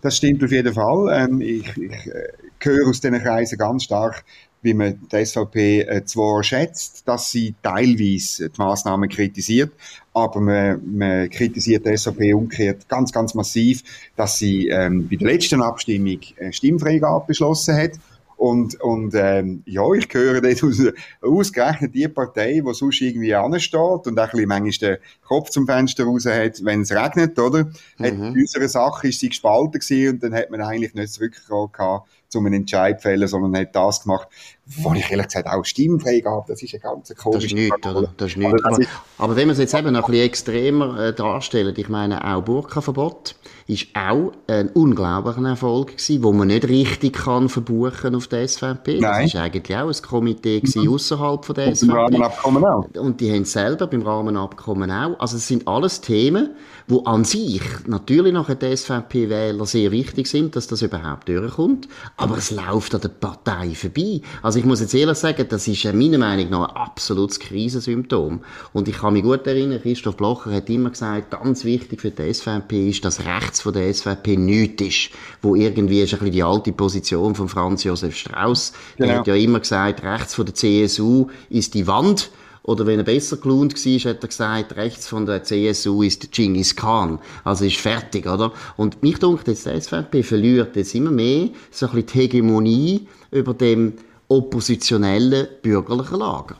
Das 0.00 0.16
stimmt 0.16 0.42
auf 0.42 0.50
jeden 0.50 0.72
Fall. 0.72 1.08
Ähm, 1.12 1.40
ich, 1.40 1.68
ich 1.76 2.06
äh, 2.06 2.32
höre 2.60 2.88
aus 2.88 3.00
diesen 3.00 3.20
Kreisen 3.20 3.58
ganz 3.58 3.84
stark, 3.84 4.24
wie 4.62 4.74
man 4.74 4.98
die 5.10 5.24
SVP 5.24 5.80
äh, 5.80 6.04
zwar 6.04 6.42
schätzt, 6.42 7.06
dass 7.06 7.30
sie 7.30 7.54
teilweise 7.62 8.48
die 8.48 8.58
Maßnahmen 8.58 9.08
kritisiert, 9.08 9.72
aber 10.14 10.40
man, 10.40 10.80
man 10.96 11.30
kritisiert 11.30 11.84
die 11.84 11.96
SVP 11.96 12.32
umgekehrt 12.32 12.88
ganz, 12.88 13.12
ganz 13.12 13.34
massiv, 13.34 13.82
dass 14.16 14.38
sie 14.38 14.68
ähm, 14.68 15.08
bei 15.08 15.16
der 15.16 15.28
letzten 15.28 15.62
Abstimmung 15.62 16.20
äh, 16.36 16.52
Stimmfreigabe 16.52 17.26
beschlossen 17.26 17.76
hat. 17.76 17.92
Und, 18.36 18.80
und 18.80 19.14
ähm, 19.14 19.62
ja, 19.66 19.84
ich 19.92 20.08
höre 20.12 20.40
dort 20.40 20.64
aus, 20.64 20.82
ausgerechnet 21.20 21.94
die 21.94 22.08
Partei, 22.08 22.60
die 22.66 22.74
sonst 22.74 23.00
irgendwie 23.00 23.32
ansteht 23.36 23.78
und 23.78 24.18
auch 24.18 24.24
ein 24.24 24.30
bisschen 24.30 24.48
manchmal 24.48 24.90
den 24.90 24.96
Kopf 25.24 25.50
zum 25.50 25.64
Fenster 25.64 26.04
raus 26.04 26.26
hat, 26.26 26.64
wenn 26.64 26.80
es 26.80 26.90
regnet, 26.90 27.38
oder? 27.38 27.66
Mhm. 27.98 28.04
Hat 28.04 28.12
in 28.12 28.40
unserer 28.40 28.68
Sache 28.68 29.08
ist 29.08 29.20
sie 29.20 29.28
gespalten 29.28 29.78
gewesen 29.78 30.14
und 30.14 30.22
dann 30.24 30.34
hat 30.34 30.50
man 30.50 30.60
eigentlich 30.60 30.92
nicht 30.92 31.12
zurückgekommen 31.12 32.02
um 32.36 32.46
einen 32.46 32.62
Entscheid 32.62 33.00
zu 33.00 33.08
fällen, 33.08 33.28
sondern 33.28 33.56
hat 33.60 33.74
das 33.74 34.02
gemacht, 34.02 34.28
wo 34.64 34.94
ich 34.94 35.10
ehrlich 35.10 35.26
gesagt 35.26 35.48
auch 35.48 35.64
Stimmfreigabe, 35.64 36.44
das 36.48 36.62
ist 36.62 36.74
ein 36.74 36.80
ganz 36.80 37.12
komischer 37.16 37.40
Das 37.40 37.44
ist 37.44 37.54
nichts, 37.54 37.86
oder? 37.86 38.12
Das 38.16 38.28
ist 38.28 38.36
nichts. 38.36 38.64
Aber, 38.64 38.78
aber, 39.18 39.36
wenn 39.36 39.48
wir 39.48 39.52
es 39.52 39.58
jetzt 39.58 39.74
eben 39.74 39.92
noch 39.92 40.04
ein 40.04 40.10
bisschen 40.10 40.26
extremer 40.26 41.00
äh, 41.00 41.12
darstellen, 41.12 41.74
ich 41.76 41.88
meine 41.88 42.24
auch 42.24 42.42
Burka-Verbot, 42.42 43.34
ist 43.66 43.88
auch 43.94 44.32
ein 44.46 44.68
unglaublicher 44.70 45.48
Erfolg 45.48 45.96
gewesen, 45.96 46.22
wo 46.22 46.32
man 46.32 46.48
nicht 46.48 46.68
richtig 46.68 47.14
kann 47.14 47.48
verbuchen 47.48 48.14
auf 48.14 48.26
der 48.28 48.46
SVP. 48.46 49.00
Nein. 49.00 49.24
Das 49.24 49.34
war 49.34 49.42
eigentlich 49.42 49.76
auch 49.76 49.88
ein 49.88 50.02
Komitee 50.02 50.60
gewesen, 50.60 50.82
mhm. 50.82 50.94
außerhalb 50.94 51.44
von 51.44 51.54
der 51.54 51.66
Und 51.68 51.76
SVP. 51.76 51.88
Beim 51.88 51.96
Rahmenabkommen 51.96 52.64
auch. 52.64 52.88
Und 52.96 53.20
die 53.20 53.32
haben 53.32 53.44
selber 53.44 53.86
beim 53.86 54.02
Rahmenabkommen 54.02 54.90
auch. 54.90 55.18
Also 55.18 55.36
es 55.36 55.46
sind 55.46 55.66
alles 55.66 56.00
Themen, 56.00 56.50
wo 56.88 57.02
an 57.04 57.24
sich 57.24 57.62
natürlich 57.86 58.32
nachher 58.32 58.54
die 58.54 58.76
SVP-Wähler 58.76 59.66
sehr 59.66 59.90
wichtig 59.90 60.26
sind, 60.26 60.56
dass 60.56 60.66
das 60.66 60.82
überhaupt 60.82 61.28
durchkommt. 61.28 61.88
Aber 62.22 62.38
es 62.38 62.50
läuft 62.50 62.94
an 62.94 63.00
der 63.00 63.08
Partei 63.08 63.74
vorbei. 63.74 64.20
Also 64.42 64.58
ich 64.58 64.64
muss 64.64 64.80
jetzt 64.80 64.94
ehrlich 64.94 65.18
sagen, 65.18 65.46
das 65.48 65.66
ist 65.68 65.84
meiner 65.84 66.18
Meinung 66.18 66.50
nach 66.50 66.68
ein 66.68 66.76
absolutes 66.76 67.40
Krisensymptom. 67.40 68.40
Und 68.72 68.88
ich 68.88 68.98
kann 68.98 69.14
mich 69.14 69.22
gut 69.22 69.46
erinnern, 69.46 69.80
Christoph 69.82 70.16
Blocher 70.16 70.52
hat 70.52 70.70
immer 70.70 70.90
gesagt, 70.90 71.30
ganz 71.30 71.64
wichtig 71.64 72.00
für 72.00 72.10
die 72.10 72.32
SVP 72.32 72.90
ist, 72.90 73.04
dass 73.04 73.24
rechts 73.24 73.60
von 73.60 73.72
der 73.72 73.92
SVP 73.92 74.36
nichts 74.36 74.82
ist, 74.82 75.10
wo 75.42 75.54
irgendwie 75.54 76.02
ist 76.02 76.12
ein 76.12 76.20
bisschen 76.20 76.32
die 76.32 76.42
alte 76.42 76.72
Position 76.72 77.34
von 77.34 77.48
Franz 77.48 77.84
Josef 77.84 78.16
Strauß. 78.16 78.72
Genau. 78.96 79.10
Er 79.10 79.18
hat 79.18 79.26
ja 79.26 79.34
immer 79.34 79.60
gesagt, 79.60 80.02
rechts 80.02 80.34
von 80.34 80.46
der 80.46 80.54
CSU 80.54 81.28
ist 81.50 81.74
die 81.74 81.86
Wand. 81.86 82.30
Oder 82.64 82.86
wenn 82.86 82.98
er 82.98 83.04
besser 83.04 83.38
gelohnt 83.38 83.74
war, 83.74 84.10
hat 84.10 84.22
er 84.22 84.28
gesagt, 84.28 84.76
rechts 84.76 85.08
von 85.08 85.26
der 85.26 85.42
CSU 85.42 86.02
ist 86.02 86.30
Genghis 86.30 86.76
Khan. 86.76 87.18
Also 87.42 87.64
ist 87.64 87.78
fertig, 87.78 88.26
oder? 88.26 88.52
Und 88.76 89.02
mich 89.02 89.18
denkt 89.18 89.48
jetzt, 89.48 89.66
die 89.66 89.80
SVP 89.80 90.22
verliert 90.22 90.76
jetzt 90.76 90.94
immer 90.94 91.10
mehr 91.10 91.48
so 91.70 91.86
ein 91.86 91.92
bisschen 91.92 92.06
die 92.06 92.18
Hegemonie 92.20 93.08
über 93.32 93.54
dem 93.54 93.94
oppositionellen 94.28 95.48
bürgerlichen 95.60 96.18
Lager. 96.18 96.56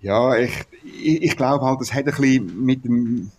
Ja, 0.00 0.36
ich, 0.36 0.52
ich, 0.84 1.22
ich 1.22 1.36
glaube 1.36 1.64
halt, 1.64 1.80
das 1.80 1.92
hat 1.92 2.06
ein 2.06 2.14
bisschen 2.14 2.64
mit 2.64 2.84
dem 2.84 3.30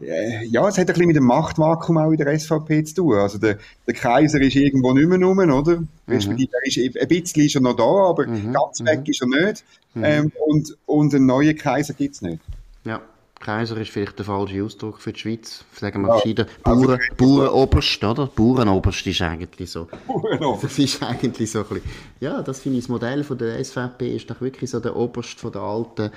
äh, 0.00 0.44
ja, 0.46 0.68
es 0.68 0.76
hat 0.76 0.82
ein 0.82 0.86
bisschen 0.86 1.06
mit 1.06 1.16
dem 1.16 1.24
Machtvakuum 1.24 1.98
auch 1.98 2.10
in 2.10 2.18
der 2.18 2.38
SVP 2.38 2.84
zu 2.84 2.94
tun. 2.96 3.14
Also 3.14 3.38
der, 3.38 3.58
der 3.86 3.94
Kaiser 3.94 4.40
ist 4.40 4.54
irgendwo 4.54 4.92
nicht 4.92 5.08
mehr 5.08 5.18
rum, 5.18 5.38
oder? 5.38 5.78
Mhm. 5.78 5.88
Er 6.06 6.18
ist, 6.18 6.28
ein 6.28 7.08
bisschen 7.08 7.64
er 7.64 7.70
noch 7.70 7.76
da, 7.76 8.10
aber 8.10 8.26
mhm. 8.26 8.52
ganz 8.52 8.84
weg 8.84 9.00
mhm. 9.00 9.06
ist 9.06 9.22
er 9.22 9.28
nicht. 9.28 9.64
Mhm. 9.96 10.04
Ähm, 10.04 10.32
und, 10.46 10.76
und 10.84 11.14
einen 11.14 11.24
neuen 11.24 11.56
Kaiser 11.56 11.94
gibt 11.94 12.16
es 12.16 12.22
nicht. 12.22 12.42
Ja. 12.84 13.00
Kaiser 13.46 13.76
ist 13.76 13.92
vielleicht 13.92 14.18
der 14.18 14.26
falsche 14.26 14.64
Ausdruck 14.64 15.00
für 15.00 15.12
die 15.12 15.20
Schweiz. 15.20 15.64
Sagen 15.72 16.02
wir 16.02 16.08
ja, 16.08 16.14
verschieden. 16.14 16.46
Also 16.64 16.86
Bauern, 16.86 16.98
Bauernoberst, 17.16 18.02
oder? 18.02 18.26
Bauernoberst 18.26 19.06
ist 19.06 19.22
eigentlich 19.22 19.70
so. 19.70 19.86
Bauernoberst. 20.08 20.64
Das 20.64 20.78
ist 20.80 21.00
eigentlich 21.00 21.52
so 21.52 21.60
ein 21.60 21.66
bisschen, 21.68 21.82
ja, 22.18 22.42
das 22.42 22.58
finde 22.58 22.78
ich 22.78 22.84
das 22.86 22.88
Modell 22.88 23.22
von 23.22 23.38
der 23.38 23.62
SVP 23.64 24.16
ist 24.16 24.28
doch 24.28 24.40
wirklich 24.40 24.68
so 24.68 24.80
der 24.80 24.96
Oberst 24.96 25.38
von 25.38 25.52
der 25.52 25.62
alten, 25.62 26.10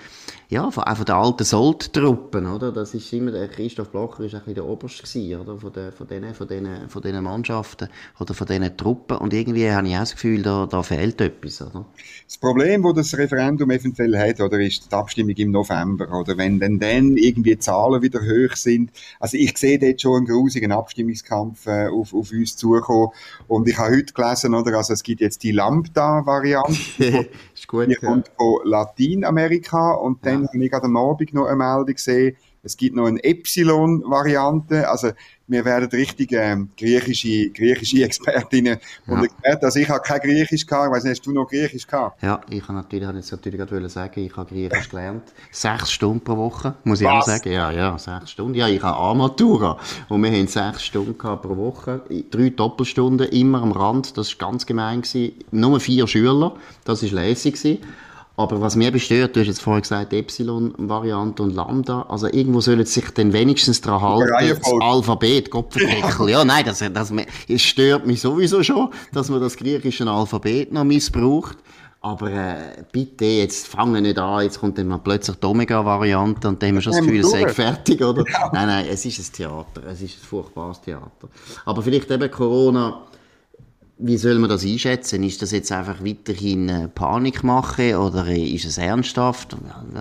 ja, 0.49 0.71
von, 0.71 0.85
auch 0.85 0.97
von 0.97 1.05
der 1.05 1.15
alten 1.17 1.43
Soldtruppen, 1.43 2.47
oder? 2.47 2.71
Das 2.71 2.95
ist 2.95 3.13
immer, 3.13 3.29
der 3.29 3.47
Christoph 3.47 3.89
Blocher 3.89 4.23
ist 4.23 4.33
ein 4.33 4.39
bisschen 4.39 4.55
der 4.55 4.65
Oberst 4.65 5.03
gewesen, 5.03 5.39
oder? 5.39 5.55
Von, 5.59 5.71
der, 5.71 5.91
von, 5.91 6.07
denen, 6.07 6.33
von, 6.33 6.47
denen, 6.47 6.89
von 6.89 7.01
denen 7.03 7.23
Mannschaften 7.23 7.89
oder 8.19 8.33
von 8.33 8.47
diesen 8.47 8.75
Truppen. 8.75 9.17
Und 9.17 9.35
irgendwie 9.35 9.69
habe 9.69 9.87
ich 9.87 9.95
auch 9.95 9.99
das 9.99 10.13
Gefühl, 10.13 10.41
da, 10.41 10.65
da 10.65 10.81
fehlt 10.81 11.21
etwas, 11.21 11.61
oder? 11.61 11.85
Das 12.25 12.39
Problem, 12.39 12.81
das 12.81 13.11
das 13.11 13.17
Referendum 13.19 13.69
eventuell 13.69 14.17
hat, 14.17 14.41
oder, 14.41 14.59
ist 14.59 14.91
die 14.91 14.95
Abstimmung 14.95 15.35
im 15.35 15.51
November, 15.51 16.11
oder? 16.11 16.35
Wenn 16.35 16.59
denn 16.59 16.79
dann 16.79 17.18
irgendwie 17.19 17.57
Zahlen 17.57 18.01
wieder 18.01 18.19
hoch 18.21 18.55
sind. 18.55 18.91
Also 19.19 19.37
ich 19.37 19.57
sehe 19.57 19.79
dort 19.79 20.01
schon 20.01 20.17
einen 20.17 20.25
grusigen 20.25 20.71
Abstimmungskampf 20.71 21.67
äh, 21.67 21.87
auf, 21.87 22.13
auf 22.13 22.31
uns 22.31 22.55
zukommen. 22.55 23.09
Und 23.47 23.67
ich 23.67 23.77
habe 23.77 23.95
heute 23.95 24.13
gelesen, 24.13 24.53
oder, 24.53 24.77
also 24.77 24.93
es 24.93 25.03
gibt 25.03 25.21
jetzt 25.21 25.43
die 25.43 25.51
Lambda-Variante. 25.51 27.29
ist 27.53 27.67
gut. 27.67 27.87
Die 27.87 27.93
ja. 27.93 27.99
kommt 27.99 28.31
von 28.37 28.59
Lateinamerika. 28.63 29.91
Und 29.91 30.25
dann 30.25 30.43
ja. 30.43 30.47
habe 30.47 30.63
ich 30.63 30.71
gerade 30.71 30.85
am 30.85 30.97
Abend 30.97 31.33
noch 31.33 31.45
eine 31.45 31.55
Meldung 31.55 31.95
gesehen, 31.95 32.35
es 32.63 32.75
gibt 32.75 32.95
noch 32.95 33.05
eine 33.05 33.23
Epsilon-Variante. 33.23 34.87
Also 34.89 35.11
wir 35.47 35.65
werden 35.65 35.89
richtig 35.89 36.31
ähm, 36.33 36.69
griechische, 36.77 37.49
griechische 37.49 38.03
Expertinnen 38.03 38.77
ja. 39.07 39.13
und 39.13 39.23
Experten. 39.23 39.65
Also 39.65 39.79
ich 39.79 39.89
habe 39.89 40.01
kein 40.01 40.19
Griechisch 40.19 40.65
gehabt. 40.65 40.87
Ich 40.87 40.91
weiß 40.91 41.03
nicht, 41.05 41.11
hast 41.11 41.25
du 41.25 41.31
noch 41.31 41.47
Griechisch 41.47 41.87
gehabt? 41.87 42.21
Ja, 42.21 42.41
ich 42.49 42.61
habe 42.63 42.73
natürlich, 42.73 43.07
habe 43.07 43.17
jetzt 43.17 43.31
natürlich 43.31 43.59
gerade 43.59 43.89
sagen, 43.89 44.19
ich 44.19 44.35
habe 44.35 44.49
Griechisch 44.49 44.89
gelernt. 44.89 45.23
Sechs 45.51 45.91
Stunden 45.91 46.23
pro 46.23 46.37
Woche, 46.37 46.75
muss 46.83 47.01
ich 47.01 47.07
Was? 47.07 47.23
auch 47.23 47.27
sagen. 47.27 47.51
Ja, 47.51 47.71
ja, 47.71 47.97
sechs 47.97 48.31
Stunden. 48.31 48.53
Ja, 48.55 48.67
ich 48.67 48.83
habe 48.83 48.97
Armatura. 48.97 49.79
Und 50.09 50.21
wir 50.21 50.31
haben 50.31 50.47
sechs 50.47 50.83
Stunden 50.83 51.17
pro 51.17 51.57
Woche. 51.57 52.01
Drei 52.29 52.49
Doppelstunden, 52.49 53.27
immer 53.29 53.61
am 53.61 53.71
Rand. 53.71 54.17
Das 54.17 54.39
war 54.39 54.49
ganz 54.49 54.65
gemein. 54.65 55.01
Gewesen. 55.01 55.33
Nur 55.51 55.79
vier 55.79 56.07
Schüler. 56.07 56.55
Das 56.83 57.03
war 57.03 57.09
lässig. 57.09 57.55
Gewesen. 57.55 57.79
Aber 58.39 58.61
was 58.61 58.77
mir 58.77 58.89
bestört, 58.89 59.35
du 59.35 59.41
hast 59.41 59.47
jetzt 59.47 59.61
vorher 59.61 59.81
gesagt, 59.81 60.13
Epsilon-Variante 60.13 61.43
und 61.43 61.53
Lambda, 61.53 62.03
also 62.03 62.27
irgendwo 62.27 62.61
sollen 62.61 62.85
sich 62.85 63.09
dann 63.09 63.33
wenigstens 63.33 63.81
daran 63.81 64.01
halten, 64.01 64.59
das 64.61 64.73
Alphabet, 64.79 65.51
Kopfendeckel. 65.51 66.29
Ja, 66.29 66.45
nein, 66.45 66.63
das, 66.63 66.79
das, 66.79 67.11
das 67.49 67.61
stört 67.61 68.07
mich 68.07 68.21
sowieso 68.21 68.63
schon, 68.63 68.91
dass 69.11 69.27
man 69.27 69.41
das 69.41 69.57
griechische 69.57 70.09
Alphabet 70.09 70.71
noch 70.71 70.85
missbraucht. 70.85 71.57
Aber 71.99 72.31
äh, 72.31 72.83
bitte, 72.93 73.25
jetzt 73.25 73.67
fangen 73.67 74.03
nicht 74.03 74.17
an, 74.17 74.43
jetzt 74.43 74.61
kommt 74.61 74.77
dann 74.77 74.87
mal 74.87 74.99
plötzlich 74.99 75.35
die 75.35 75.45
Omega-Variante 75.45 76.47
und 76.47 76.63
dann 76.63 76.69
haben 76.69 76.75
wir 76.75 76.81
schon 76.81 76.93
das 76.93 77.01
Gefühl, 77.01 77.19
es 77.19 77.31
sei 77.31 77.45
fertig, 77.49 78.01
oder? 78.01 78.23
Ja. 78.25 78.51
Nein, 78.53 78.67
nein, 78.67 78.85
es 78.89 79.05
ist 79.05 79.19
ein 79.19 79.33
Theater, 79.33 79.81
es 79.85 80.01
ist 80.01 80.15
ein 80.15 80.25
furchtbares 80.25 80.79
Theater. 80.79 81.27
Aber 81.65 81.81
vielleicht 81.81 82.09
eben 82.09 82.31
Corona 82.31 83.01
wie 84.01 84.17
soll 84.17 84.39
man 84.39 84.49
das 84.49 84.63
einschätzen? 84.63 85.23
Ist 85.23 85.41
das 85.41 85.51
jetzt 85.51 85.71
einfach 85.73 86.03
weiterhin 86.03 86.69
äh, 86.69 86.87
Panik 86.87 87.43
machen 87.43 87.95
oder 87.95 88.27
ist 88.27 88.63
es 88.63 88.77
ernsthaft? 88.77 89.57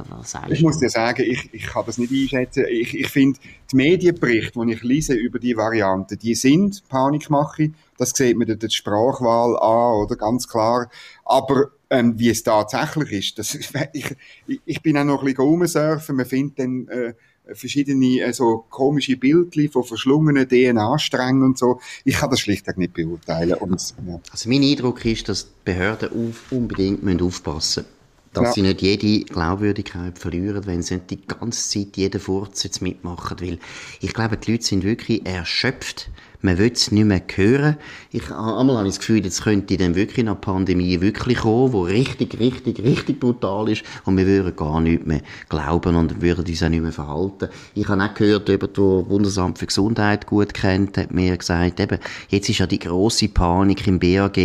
Was 0.09 0.37
ich 0.49 0.63
muss 0.63 0.79
dir 0.79 0.89
sagen, 0.89 1.25
ich, 1.29 1.53
ich 1.53 1.67
kann 1.67 1.85
das 1.85 1.99
nicht 1.99 2.13
einschätzen. 2.13 2.65
Ich, 2.71 2.97
ich 2.97 3.09
finde, 3.09 3.41
die 3.73 3.77
Medienberichte, 3.77 4.65
die 4.65 4.73
ich 4.73 4.83
lese 4.85 5.15
über 5.15 5.41
die 5.41 5.57
Variante, 5.57 6.17
die 6.17 6.37
sind 6.37 6.89
Panikmache. 6.89 7.73
Das 7.97 8.11
sieht 8.11 8.39
man 8.39 8.47
die 8.47 8.71
Sprachwahl 8.71 9.57
an, 9.59 10.05
oder? 10.05 10.15
Ganz 10.15 10.47
klar. 10.47 10.89
Aber 11.25 11.73
ähm, 11.91 12.19
wie 12.19 12.31
es 12.31 12.43
tatsächlich 12.43 13.13
ist, 13.13 13.39
das, 13.39 13.59
ich, 13.93 14.17
ich 14.65 14.83
bin 14.83 14.99
auch 14.99 15.05
noch 15.05 15.21
ein 15.21 15.27
bisschen 15.27 15.45
rumsurfen. 15.45 16.17
Man 16.17 16.27
findet 16.27 16.59
dann 16.59 16.89
äh, 16.89 17.15
verschiedene 17.55 18.21
äh, 18.21 18.33
so 18.33 18.65
komische 18.69 19.17
Bildchen 19.17 19.71
von 19.71 19.85
verschlungenen 19.85 20.49
DNA-Strängen 20.49 21.43
und 21.43 21.59
so. 21.59 21.81
Ich 22.05 22.17
kann 22.17 22.31
das 22.31 22.41
schlichtweg 22.41 22.79
nicht 22.79 22.95
beurteilen. 22.95 23.55
Und, 23.55 23.95
ja. 24.07 24.21
Also 24.31 24.49
mein 24.49 24.63
Eindruck 24.63 25.05
ist, 25.05 25.29
dass 25.29 25.45
die 25.45 25.51
Behörden 25.65 26.11
auf, 26.11 26.53
unbedingt 26.53 27.03
müssen 27.03 27.23
aufpassen 27.23 27.85
müssen 27.85 27.99
dass 28.35 28.49
ja. 28.49 28.53
sie 28.53 28.63
nicht 28.63 28.83
jede 28.83 29.25
Glaubwürdigkeit 29.25 30.19
verlieren, 30.19 30.67
wenn 30.67 30.83
sie 30.83 30.95
nicht 30.95 31.11
die 31.11 31.27
ganze 31.27 31.69
Zeit 31.69 31.97
jeden 31.97 32.21
Furz 32.21 32.63
jetzt 32.63 32.83
mitmachen. 32.83 33.39
Weil 33.41 33.59
ich 34.01 34.13
glaube, 34.13 34.37
die 34.37 34.53
Leute 34.53 34.65
sind 34.65 34.85
wirklich 34.85 35.27
erschöpft 35.27 36.11
man 36.41 36.59
will 36.59 36.73
es 36.73 36.93
nicht 36.93 37.05
mehr 37.05 37.23
hören. 37.35 37.77
Ich, 38.13 38.31
einmal 38.31 38.77
habe 38.77 38.89
ich 38.89 38.95
das 38.95 39.01
Gefühl, 39.01 39.25
jetzt 39.25 39.43
könnte 39.43 39.77
dann 39.77 39.95
wirklich 39.95 40.27
eine 40.27 40.35
Pandemie 40.35 41.01
wirklich 41.01 41.39
kommen, 41.39 41.73
die 41.73 41.93
richtig, 41.93 42.39
richtig, 42.39 42.83
richtig 42.83 43.21
brutal 43.21 43.69
ist 43.69 43.83
und 44.05 44.17
wir 44.17 44.27
würden 44.27 44.55
gar 44.55 44.81
nicht 44.81 45.07
mehr 45.07 45.23
glauben 45.49 45.97
und 45.97 46.23
würden 46.23 46.45
uns 46.47 46.63
auch 46.63 46.69
nicht 46.69 46.83
mehr 46.83 46.93
verhalten. 46.93 47.49
Ich 47.75 47.89
habe 47.89 48.03
auch 48.03 48.15
gehört, 48.15 48.49
jemand, 48.49 48.77
der 48.77 48.83
Bundesamt 48.83 49.59
für 49.59 49.67
Gesundheit 49.67 50.27
gut 50.27 50.55
kennt, 50.55 50.97
hat 50.97 51.13
mir 51.13 51.37
gesagt, 51.37 51.81
eben, 51.81 51.99
jetzt 52.29 52.49
ist 52.49 52.59
ja 52.59 52.67
die 52.67 52.79
grosse 52.79 53.29
Panik 53.29 53.87
im 53.87 53.99
BAG, 53.99 54.39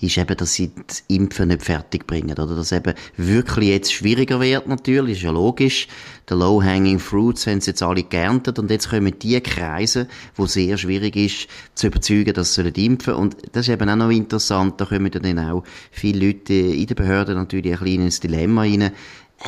ist 0.00 0.18
eben, 0.18 0.36
dass 0.36 0.54
sie 0.54 0.70
das 0.86 1.02
Impfen 1.08 1.48
nicht 1.48 1.62
fertig 1.62 2.06
bringen, 2.06 2.32
oder 2.32 2.54
dass 2.54 2.72
eben 2.72 2.94
wirklich 3.16 3.70
jetzt 3.70 3.92
schwieriger 3.92 4.40
wird 4.40 4.68
natürlich, 4.68 5.18
ist 5.18 5.24
ja 5.24 5.30
logisch, 5.30 5.88
der 6.28 6.36
Low-Hanging 6.36 6.98
Fruits 6.98 7.46
haben 7.46 7.60
sie 7.60 7.70
jetzt 7.70 7.82
alle 7.82 8.04
geerntet 8.04 8.58
und 8.58 8.70
jetzt 8.70 8.90
kommen 8.90 9.12
die 9.18 9.40
Kreise, 9.40 10.06
wo 10.36 10.46
sehr 10.46 10.78
schwierig 10.78 11.16
ist, 11.16 11.31
zu 11.74 11.86
überzeugen, 11.86 12.34
dass 12.34 12.54
sie 12.54 12.68
impfen 12.84 13.14
Und 13.14 13.36
das 13.52 13.68
ist 13.68 13.74
eben 13.74 13.88
auch 13.88 13.96
noch 13.96 14.10
interessant, 14.10 14.80
da 14.80 14.84
kommen 14.84 15.10
dann 15.10 15.38
auch 15.38 15.64
viele 15.90 16.26
Leute 16.26 16.54
in 16.54 16.86
den 16.86 16.96
Behörden 16.96 17.34
natürlich 17.34 17.72
ein 17.72 17.78
kleines 17.78 18.20
Dilemma 18.20 18.62
rein 18.62 18.92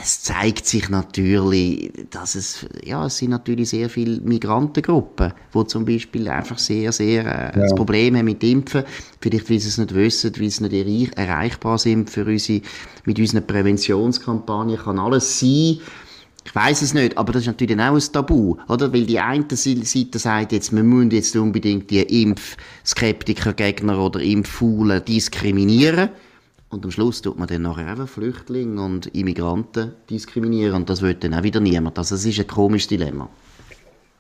es 0.01 0.23
zeigt 0.23 0.67
sich 0.67 0.89
natürlich, 0.89 1.93
dass 2.11 2.35
es, 2.35 2.67
ja, 2.83 3.07
es 3.07 3.19
sind 3.19 3.31
natürlich 3.31 3.71
sehr 3.71 3.89
viele 3.89 4.21
Migrantengruppen, 4.21 5.33
die 5.55 5.67
zum 5.67 5.85
Beispiel 5.85 6.29
einfach 6.29 6.59
sehr, 6.59 6.91
sehr 6.93 7.25
äh, 7.25 7.57
ja. 7.57 7.63
das 7.63 7.75
Problem 7.75 8.17
haben 8.17 8.25
mit 8.25 8.43
Impfen. 8.43 8.85
Vielleicht, 9.21 9.51
weil 9.51 9.61
sie 9.61 9.69
es 9.69 9.79
nicht 9.79 9.95
wissen, 9.95 10.33
weil 10.39 10.51
sie 10.51 10.85
nicht 10.85 11.17
erreichbar 11.17 11.79
sind 11.79 12.11
für 12.11 12.25
unsere, 12.25 12.63
mit 13.05 13.19
unseren 13.19 13.47
Präventionskampagnen. 13.47 14.79
Kann 14.79 14.99
alles 14.99 15.39
sein. 15.39 15.79
Ich 16.45 16.55
weiß 16.55 16.83
es 16.83 16.93
nicht, 16.93 17.17
aber 17.17 17.33
das 17.33 17.43
ist 17.43 17.47
natürlich 17.47 17.79
auch 17.79 17.95
ein 17.95 18.13
Tabu, 18.13 18.57
oder? 18.69 18.93
Weil 18.93 19.07
die 19.07 19.19
eine 19.19 19.47
Seite 19.51 20.19
sagt 20.19 20.53
jetzt, 20.53 20.75
wir 20.75 20.83
müssen 20.83 21.11
jetzt 21.11 21.35
unbedingt 21.37 21.91
die 21.91 22.23
Impfskeptiker-Gegner 22.23 23.99
oder 23.99 24.21
Impffaulen 24.21 25.05
diskriminieren. 25.05 26.11
Und 26.69 26.85
am 26.85 26.91
Schluss 26.91 27.23
tut 27.23 27.39
man 27.39 27.49
dann 27.49 27.63
nachher 27.63 27.87
einfach 27.87 28.09
Flüchtlinge 28.09 28.83
und 28.83 29.07
Immigranten 29.07 29.93
diskriminieren 30.11 30.75
und 30.75 30.91
das 30.91 31.03
will 31.03 31.15
dann 31.15 31.35
auch 31.35 31.43
wieder 31.43 31.61
niemand. 31.61 31.99
Also 31.99 32.17
es 32.17 32.27
ist 32.27 32.41
ein 32.41 32.47
komisches 32.47 32.89
Dilemma. 32.89 33.29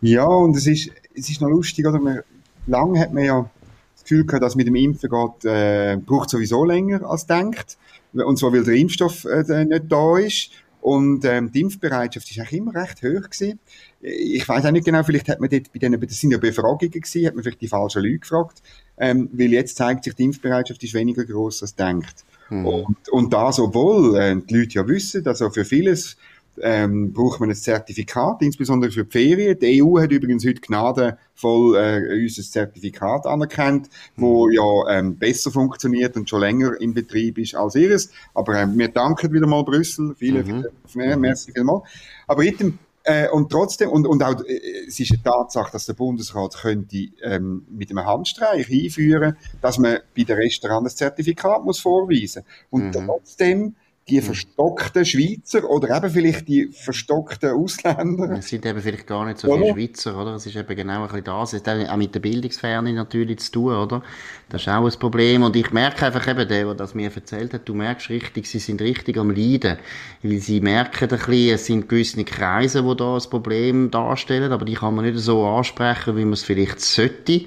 Ja, 0.00 0.24
und 0.24 0.56
es 0.56 0.66
ist, 0.66 0.90
es 1.14 1.30
ist 1.30 1.40
noch 1.40 1.48
lustig, 1.48 1.86
oder? 1.86 1.98
Man, 1.98 2.20
lange 2.66 3.00
hat 3.00 3.12
man 3.12 3.24
ja 3.24 3.50
das 3.94 4.04
Gefühl 4.04 4.24
gehabt, 4.24 4.44
dass 4.44 4.54
mit 4.54 4.66
dem 4.66 4.76
Impfen 4.76 5.10
geht, 5.10 5.44
äh, 5.50 5.96
braucht 5.96 6.30
sowieso 6.30 6.64
länger 6.64 7.02
als 7.08 7.26
denkt. 7.26 7.76
Und 8.12 8.38
zwar, 8.38 8.52
weil 8.52 8.64
der 8.64 8.74
Impfstoff 8.74 9.24
äh, 9.24 9.64
nicht 9.64 9.84
da 9.88 10.18
ist. 10.18 10.50
Und 10.84 11.24
ähm, 11.24 11.50
die 11.50 11.62
Impfbereitschaft 11.62 12.30
ist 12.30 12.38
eigentlich 12.38 12.60
immer 12.60 12.74
recht 12.74 12.98
hoch 12.98 13.30
gewesen. 13.30 13.58
Ich 14.02 14.46
weiß 14.46 14.66
auch 14.66 14.70
nicht 14.70 14.84
genau, 14.84 15.02
vielleicht 15.02 15.30
hat 15.30 15.40
man 15.40 15.48
dort 15.48 15.72
bei 15.72 15.78
denen, 15.78 15.98
das 15.98 16.20
sind 16.20 16.30
ja 16.30 16.36
Befragungen 16.36 16.90
gewesen, 16.90 17.26
hat 17.26 17.34
man 17.34 17.42
vielleicht 17.42 17.62
die 17.62 17.68
falschen 17.68 18.02
Leute 18.02 18.18
gefragt. 18.18 18.62
Ähm, 18.98 19.30
weil 19.32 19.52
jetzt 19.52 19.78
zeigt 19.78 20.04
sich, 20.04 20.12
die 20.12 20.24
Impfbereitschaft 20.24 20.84
ist 20.84 20.92
weniger 20.92 21.24
groß 21.24 21.62
als 21.62 21.74
denkt. 21.74 22.26
Mhm. 22.50 22.66
Und, 22.66 23.08
und 23.08 23.32
das, 23.32 23.60
obwohl 23.60 24.14
äh, 24.18 24.36
die 24.36 24.58
Leute 24.58 24.74
ja 24.74 24.86
wissen, 24.86 25.24
dass 25.24 25.40
auch 25.40 25.54
für 25.54 25.64
vieles 25.64 26.18
ähm, 26.62 27.12
braucht 27.12 27.40
man 27.40 27.50
ein 27.50 27.54
Zertifikat, 27.54 28.42
insbesondere 28.42 28.90
für 28.90 29.04
die 29.04 29.10
Ferien. 29.10 29.58
Die 29.58 29.82
EU 29.82 30.00
hat 30.00 30.12
übrigens 30.12 30.44
heute 30.46 30.60
gnadenvoll 30.60 31.76
äh, 31.76 32.22
unser 32.22 32.42
Zertifikat 32.42 33.26
anerkannt, 33.26 33.88
wo 34.16 34.46
mhm. 34.46 34.52
ja 34.52 34.98
ähm, 34.98 35.16
besser 35.16 35.50
funktioniert 35.50 36.16
und 36.16 36.28
schon 36.28 36.40
länger 36.40 36.80
im 36.80 36.94
Betrieb 36.94 37.38
ist 37.38 37.54
als 37.54 37.74
ihres. 37.74 38.10
Aber 38.34 38.54
ähm, 38.54 38.78
wir 38.78 38.88
danken 38.88 39.32
wieder 39.32 39.46
mal 39.46 39.64
Brüssel. 39.64 40.14
Viele, 40.16 40.44
mhm. 40.44 40.66
viele, 40.86 41.16
merci 41.16 41.52
vielmals. 41.52 41.82
Aber 42.26 42.42
item, 42.44 42.78
äh, 43.06 43.28
und 43.28 43.52
trotzdem, 43.52 43.90
und, 43.90 44.06
und 44.06 44.22
auch, 44.22 44.42
äh, 44.44 44.86
es 44.88 44.98
ist 44.98 45.12
eine 45.12 45.22
Tatsache, 45.22 45.70
dass 45.72 45.84
der 45.84 45.92
Bundesrat 45.92 46.56
könnte 46.56 47.08
ähm, 47.22 47.66
mit 47.68 47.90
einem 47.90 48.06
Handstreich 48.06 48.70
einführen, 48.70 49.36
dass 49.60 49.78
man 49.78 49.98
bei 50.16 50.24
den 50.24 50.36
Restaurants 50.36 50.94
ein 50.94 50.96
Zertifikat 50.96 51.64
muss 51.64 51.80
vorweisen. 51.80 52.44
Und 52.70 52.86
mhm. 52.86 53.06
trotzdem 53.06 53.74
die 54.08 54.18
hm. 54.18 54.24
verstockten 54.24 55.04
Schweizer 55.04 55.64
oder 55.68 55.96
eben 55.96 56.10
vielleicht 56.10 56.46
die 56.46 56.68
verstockten 56.68 57.52
Ausländer. 57.52 58.30
Es 58.38 58.48
sind 58.48 58.66
eben 58.66 58.80
vielleicht 58.80 59.06
gar 59.06 59.24
nicht 59.24 59.38
so 59.38 59.48
oder? 59.48 59.74
viele 59.74 59.88
Schweizer, 59.88 60.20
oder? 60.20 60.34
Es 60.34 60.44
ist 60.44 60.56
eben 60.56 60.76
genau 60.76 61.02
ein 61.02 61.08
bisschen 61.08 61.24
das. 61.24 61.52
Es 61.54 61.66
hat 61.66 61.88
auch 61.88 61.96
mit 61.96 62.14
der 62.14 62.20
Bildungsferne 62.20 62.92
natürlich 62.92 63.38
zu 63.38 63.52
tun, 63.52 63.74
oder? 63.74 64.02
Das 64.50 64.60
ist 64.60 64.68
auch 64.68 64.84
ein 64.84 64.98
Problem. 64.98 65.42
Und 65.42 65.56
ich 65.56 65.72
merke 65.72 66.06
einfach 66.06 66.26
eben, 66.28 66.46
der, 66.46 66.64
der 66.64 66.74
das 66.74 66.94
mir 66.94 67.10
erzählt 67.14 67.54
hat, 67.54 67.66
du 67.66 67.74
merkst 67.74 68.10
richtig, 68.10 68.46
sie 68.46 68.58
sind 68.58 68.82
richtig 68.82 69.16
am 69.16 69.30
Leiden. 69.30 69.78
Weil 70.22 70.38
sie 70.38 70.60
merken 70.60 71.04
ein 71.04 71.08
bisschen, 71.08 71.54
es 71.54 71.66
sind 71.66 71.88
gewisse 71.88 72.24
Kreise, 72.24 72.82
die 72.82 72.96
da 72.96 73.16
ein 73.16 73.30
Problem 73.30 73.90
darstellen, 73.90 74.52
aber 74.52 74.66
die 74.66 74.74
kann 74.74 74.94
man 74.94 75.06
nicht 75.06 75.18
so 75.18 75.46
ansprechen, 75.46 76.16
wie 76.16 76.24
man 76.24 76.34
es 76.34 76.42
vielleicht 76.42 76.80
sollte. 76.80 77.46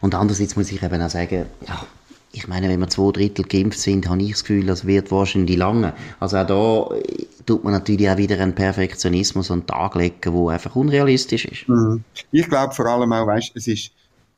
Und 0.00 0.14
andererseits 0.14 0.56
muss 0.56 0.72
ich 0.72 0.82
eben 0.82 1.02
auch 1.02 1.10
sagen, 1.10 1.46
ja, 1.66 1.86
ich 2.34 2.48
meine, 2.48 2.68
wenn 2.68 2.80
wir 2.80 2.88
zwei 2.88 3.12
Drittel 3.12 3.44
geimpft 3.44 3.78
sind, 3.78 4.08
habe 4.08 4.22
ich 4.22 4.32
das 4.32 4.44
Gefühl, 4.44 4.66
das 4.66 4.86
wird 4.86 5.10
wahrscheinlich 5.10 5.56
lange. 5.56 5.94
Also 6.20 6.36
auch 6.38 6.46
da 6.46 6.96
äh, 6.96 7.26
tut 7.46 7.64
man 7.64 7.72
natürlich 7.72 8.08
auch 8.10 8.16
wieder 8.16 8.38
einen 8.40 8.54
Perfektionismus 8.54 9.50
an 9.50 9.60
den 9.60 9.66
Tag 9.66 9.94
legen, 9.94 10.16
der 10.22 10.48
einfach 10.48 10.74
unrealistisch 10.76 11.44
ist. 11.44 11.68
Mhm. 11.68 12.02
Ich 12.32 12.48
glaube 12.48 12.74
vor 12.74 12.86
allem 12.86 13.12
auch, 13.12 13.26
weißt, 13.26 13.52
es 13.54 13.68
ist, 13.68 13.92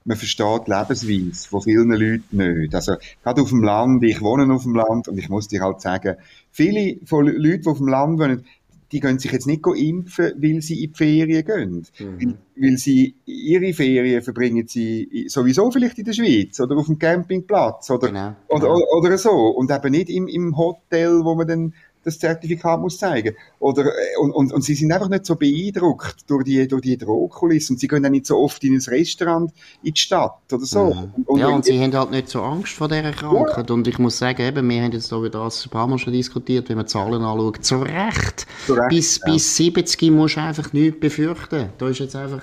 man 0.05 0.17
versteht 0.17 0.67
die 0.67 0.71
Lebensweise 0.71 1.49
von 1.49 1.63
vielen 1.63 1.91
Leuten 1.91 2.37
nicht. 2.37 2.75
Also, 2.75 2.95
gerade 3.23 3.43
auf 3.43 3.49
dem 3.49 3.65
Land, 3.65 4.05
ich 4.05 4.21
wohne 4.21 4.53
auf 4.53 4.63
dem 4.63 4.75
Land 4.75 5.09
und 5.09 5.19
ich 5.19 5.29
muss 5.29 5.49
dir 5.49 5.63
halt 5.63 5.81
sagen, 5.81 6.17
viele 6.53 6.99
von 7.05 7.27
Leuten, 7.27 7.63
die 7.63 7.69
auf 7.69 7.79
dem 7.79 7.89
Land 7.89 8.21
wohnen, 8.21 8.45
die 8.93 9.01
gehen 9.01 9.19
sich 9.19 9.33
jetzt 9.33 9.47
nicht 9.47 9.67
impfen, 9.67 10.33
weil 10.37 10.61
sie 10.61 10.85
in 10.85 10.93
die 10.93 10.97
Ferien 10.97 11.45
gehen. 11.45 11.87
Mhm. 11.99 12.35
Weil, 12.57 12.77
sie 12.77 13.17
ihre 13.25 13.73
Ferien 13.73 14.23
verbringen 14.23 14.67
sie 14.67 15.27
sowieso 15.29 15.71
vielleicht 15.71 15.99
in 15.99 16.05
der 16.05 16.13
Schweiz 16.13 16.59
oder 16.61 16.77
auf 16.77 16.87
dem 16.87 16.99
Campingplatz 16.99 17.91
oder, 17.91 18.09
genau, 18.09 18.37
genau. 18.49 18.75
Oder, 18.75 18.93
oder, 18.99 19.19
so. 19.19 19.31
Und 19.31 19.71
eben 19.71 19.91
nicht 19.91 20.09
im, 20.09 20.29
im 20.29 20.57
Hotel, 20.57 21.25
wo 21.25 21.35
man 21.35 21.47
dann 21.47 21.75
das 22.07 22.21
Zertifikat 22.21 22.81
muss 22.81 22.99
zeigen. 22.99 23.35
Oder, 23.59 23.87
äh, 23.87 24.17
und, 24.21 24.31
und, 24.31 24.53
und 24.53 24.63
sie 24.63 24.75
sind 24.75 24.93
einfach 24.93 25.09
nicht 25.09 25.27
so 25.27 25.35
beeindruckt 25.35 26.17
durch 26.29 26.45
die, 26.45 26.67
durch 26.69 26.83
die 26.83 26.97
Drohkulisse 26.97 27.73
und 27.73 27.81
sie 27.81 27.89
gehen 27.89 28.03
dann 28.03 28.13
nicht 28.13 28.27
so 28.27 28.39
oft 28.39 28.63
in 28.63 28.75
ein 28.75 28.81
Restaurant 28.81 29.53
in 29.83 29.93
die 29.93 30.01
Stadt 30.01 30.39
oder 30.53 30.65
so. 30.65 30.95
Mhm. 30.95 31.13
Und, 31.17 31.29
und 31.29 31.41
ja, 31.41 31.49
und 31.49 31.65
sie 31.65 31.81
haben 31.81 31.93
halt 31.93 32.13
nicht 32.13 32.29
so 32.29 32.43
Angst 32.43 32.75
vor 32.75 32.89
dieser 32.89 33.11
Krankheit. 33.11 33.69
Ja. 33.69 33.75
Und 33.75 33.89
ich 33.89 33.99
muss 33.99 34.19
sagen, 34.19 34.41
eben, 34.41 34.69
wir 34.69 34.83
haben 34.83 34.93
jetzt 34.93 35.11
da 35.11 35.21
wieder 35.21 35.45
das 35.45 35.67
ein 35.67 35.71
paar 35.71 35.89
Mal 35.89 35.99
schon 35.99 36.13
diskutiert, 36.13 36.69
wenn 36.69 36.77
man 36.77 36.87
Zahlen 36.87 37.23
anschaut, 37.23 37.65
zu 37.65 37.79
Recht. 37.79 38.47
Zu 38.67 38.75
Recht 38.75 38.89
bis, 38.91 39.19
ja. 39.19 39.33
bis 39.33 39.57
70 39.57 40.11
musst 40.13 40.37
du 40.37 40.41
einfach 40.41 40.73
nichts 40.73 41.01
befürchten. 41.01 41.71
Da 41.77 41.89
ist 41.89 41.99
jetzt 41.99 42.15
einfach 42.15 42.43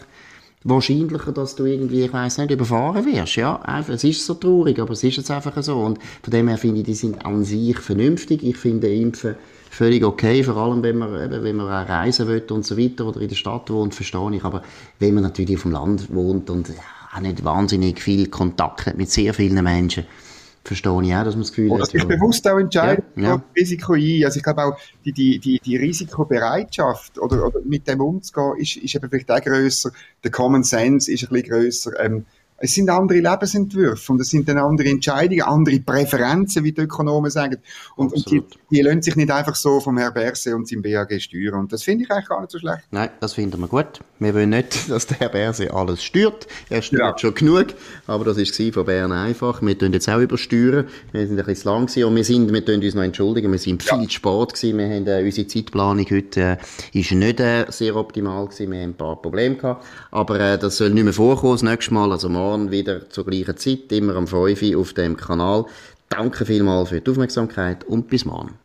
wahrscheinlicher, 0.63 1.31
dass 1.31 1.55
du 1.55 1.65
irgendwie, 1.65 2.03
ich 2.03 2.13
weiß 2.13 2.37
nicht, 2.39 2.51
überfahren 2.51 3.05
wirst. 3.05 3.35
Ja, 3.35 3.61
es 3.87 4.03
ist 4.03 4.25
so 4.25 4.35
traurig, 4.35 4.79
aber 4.79 4.93
es 4.93 5.03
ist 5.03 5.17
jetzt 5.17 5.31
einfach 5.31 5.61
so. 5.61 5.77
Und 5.77 5.99
von 6.21 6.31
dem 6.31 6.47
her 6.47 6.57
finde 6.57 6.79
ich, 6.79 6.85
die 6.85 6.93
sind 6.93 7.25
an 7.25 7.43
sich 7.43 7.77
vernünftig. 7.79 8.43
Ich 8.43 8.57
finde 8.57 8.93
Impfen 8.93 9.35
völlig 9.69 10.03
okay, 10.03 10.43
vor 10.43 10.57
allem 10.57 10.83
wenn 10.83 10.97
man, 10.97 11.23
eben, 11.23 11.43
wenn 11.43 11.55
man 11.55 11.67
auch 11.67 11.89
reisen 11.89 12.27
will 12.27 12.43
und 12.51 12.65
so 12.65 12.77
weiter 12.77 13.07
oder 13.07 13.21
in 13.21 13.27
der 13.27 13.35
Stadt 13.35 13.69
wohnt, 13.69 13.95
verstehe 13.95 14.35
ich. 14.35 14.43
Aber 14.43 14.61
wenn 14.99 15.15
man 15.15 15.23
natürlich 15.23 15.57
auf 15.57 15.63
dem 15.63 15.71
Land 15.71 16.13
wohnt 16.13 16.49
und 16.49 16.71
auch 17.15 17.19
nicht 17.19 17.43
wahnsinnig 17.43 17.99
viel 17.99 18.27
Kontakt 18.27 18.85
hat 18.85 18.97
mit 18.97 19.09
sehr 19.09 19.33
vielen 19.33 19.63
Menschen, 19.63 20.05
verstehe 20.63 21.01
ich 21.03 21.13
auch, 21.13 21.23
dass 21.23 21.35
man 21.35 21.43
das 21.43 21.51
Gefühl 21.51 21.71
hat. 21.71 21.75
Oder 21.75 21.85
sich 21.85 22.05
bewusst 22.05 22.47
auch 22.47 22.57
entscheiden, 22.57 23.03
ja, 23.15 23.23
ja. 23.23 23.43
Risiko 23.55 23.93
ein. 23.93 24.25
Also 24.25 24.37
ich 24.37 24.43
glaube 24.43 24.63
auch, 24.63 24.77
die, 25.03 25.11
die, 25.11 25.39
die, 25.39 25.59
die 25.59 25.75
Risikobereitschaft 25.75 27.19
oder, 27.19 27.45
oder 27.47 27.59
mit 27.65 27.87
dem 27.87 28.01
umzugehen, 28.01 28.57
ist, 28.57 28.77
ist 28.77 28.95
eben 28.95 29.09
vielleicht 29.09 29.31
auch 29.31 29.41
grösser. 29.41 29.91
Der 30.23 30.31
Common 30.31 30.63
Sense 30.63 31.11
ist 31.11 31.23
ein 31.23 31.29
bisschen 31.29 31.49
grösser. 31.49 31.99
Ähm, 31.99 32.25
es 32.63 32.75
sind 32.75 32.89
andere 32.89 33.19
Lebensentwürfe 33.19 34.13
und 34.13 34.21
es 34.21 34.29
sind 34.29 34.47
dann 34.47 34.57
andere 34.57 34.87
Entscheidungen, 34.87 35.41
andere 35.41 35.81
Präferenzen, 35.81 36.63
wie 36.63 36.71
die 36.71 36.79
Ökonomen 36.79 37.29
sagen. 37.29 37.57
Und, 37.97 38.13
und 38.13 38.31
die, 38.31 38.41
die 38.71 38.79
lassen 38.79 39.01
sich 39.01 39.17
nicht 39.17 39.29
einfach 39.29 39.55
so 39.55 39.81
vom 39.81 39.97
Herr 39.97 40.11
Berse 40.11 40.55
und 40.55 40.69
seinem 40.69 40.81
BAG 40.81 41.11
steuern. 41.19 41.55
Und 41.59 41.73
das 41.73 41.83
finde 41.83 42.05
ich 42.05 42.11
eigentlich 42.11 42.29
gar 42.29 42.39
nicht 42.39 42.51
so 42.51 42.59
schlecht. 42.59 42.83
Nein, 42.91 43.09
das 43.19 43.33
finden 43.33 43.59
wir 43.59 43.67
gut. 43.67 43.99
Wir 44.19 44.33
wollen 44.33 44.51
nicht, 44.51 44.89
dass 44.89 45.07
der 45.07 45.19
Herr 45.19 45.27
Berse 45.27 45.73
alles 45.73 46.01
steuert. 46.01 46.47
Er 46.69 46.81
steuert 46.81 47.01
ja. 47.01 47.17
schon 47.17 47.35
genug. 47.35 47.65
Aber 48.07 48.23
das 48.23 48.37
war 48.37 48.71
von 48.71 48.85
Bern 48.85 49.11
einfach. 49.11 49.61
Wir 49.61 49.77
tun 49.77 49.91
jetzt 49.91 50.07
auch 50.07 50.21
übersteuern. 50.21 50.87
Wir 51.11 51.27
sind 51.27 51.37
ein 51.37 51.45
bisschen 51.45 51.63
zu 51.63 51.69
lang 51.69 51.87
gewesen 51.87 52.05
und 52.05 52.15
wir 52.15 52.23
sind, 52.23 52.53
wir 52.53 52.63
tun 52.63 52.81
uns 52.81 52.95
noch 52.95 53.03
entschuldigen, 53.03 53.51
wir 53.51 53.59
sind 53.59 53.83
viel 53.83 53.97
ja. 53.97 54.03
zu 54.05 54.09
spät 54.09 54.53
gewesen. 54.53 54.77
Wir 54.77 54.85
haben, 54.85 55.07
äh, 55.07 55.21
unsere 55.25 55.47
Zeitplanung 55.47 56.05
heute 56.09 56.41
äh, 56.93 56.97
ist 56.97 57.11
nicht 57.11 57.41
äh, 57.41 57.65
sehr 57.67 57.97
optimal 57.97 58.45
gewesen. 58.45 58.71
Wir 58.71 58.83
haben 58.83 58.91
ein 58.91 58.95
paar 58.95 59.21
Probleme 59.21 59.57
gehabt. 59.57 59.85
Aber 60.11 60.39
äh, 60.39 60.57
das 60.57 60.77
soll 60.77 60.91
nicht 60.91 61.03
mehr 61.03 61.11
vorkommen 61.11 61.55
das 61.55 61.63
nächste 61.63 61.93
Mal. 61.93 62.09
Also 62.09 62.29
morgen 62.29 62.52
morgen 62.53 62.69
wieder 62.69 63.09
zur 63.09 63.25
gleichen 63.25 63.57
Zeit, 63.57 63.91
immer 63.91 64.15
am 64.15 64.27
5 64.27 64.61
Uhr 64.61 64.79
auf 64.79 64.93
dem 64.93 65.17
Kanal. 65.17 65.65
Danke 66.09 66.45
vielmals 66.45 66.89
für 66.89 67.01
die 67.01 67.09
Aufmerksamkeit 67.09 67.83
und 67.85 68.09
bis 68.09 68.25
morgen. 68.25 68.59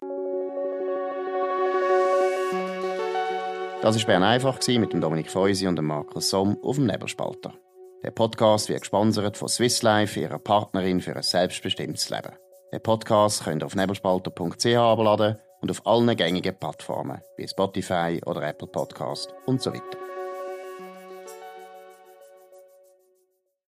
Das 3.81 3.97
war 3.97 4.07
Bern 4.07 4.23
einfach 4.23 4.59
mit 4.69 4.93
dem 4.93 5.01
Dominik 5.01 5.31
Feusi 5.31 5.67
und 5.67 5.77
dem 5.77 5.87
Markus 5.87 6.29
Somm 6.29 6.59
auf 6.63 6.77
dem 6.77 6.85
Nebelspalter. 6.87 7.55
Der 8.03 8.11
Podcast 8.11 8.69
wird 8.69 8.81
gesponsert 8.81 9.39
von 9.39 9.49
Swiss 9.49 9.83
Life, 9.83 10.21
ihrer 10.21 10.39
Partnerin 10.39 11.01
für 11.01 11.17
ein 11.17 11.23
selbstbestimmtes 11.23 12.11
Leben. 12.11 12.33
Den 12.71 12.83
Podcast 12.83 13.45
könnt 13.45 13.63
ihr 13.63 13.67
auf 13.67 13.75
nebelspalter.ch 13.75 14.67
abladen 14.67 15.39
und 15.63 15.71
auf 15.71 15.87
allen 15.87 16.15
gängigen 16.15 16.59
Plattformen 16.59 17.23
wie 17.39 17.49
Spotify 17.49 18.21
oder 18.27 18.43
Apple 18.43 18.69
Podcast 18.69 19.33
und 19.47 19.63
so 19.63 19.73
weiter. 19.73 19.99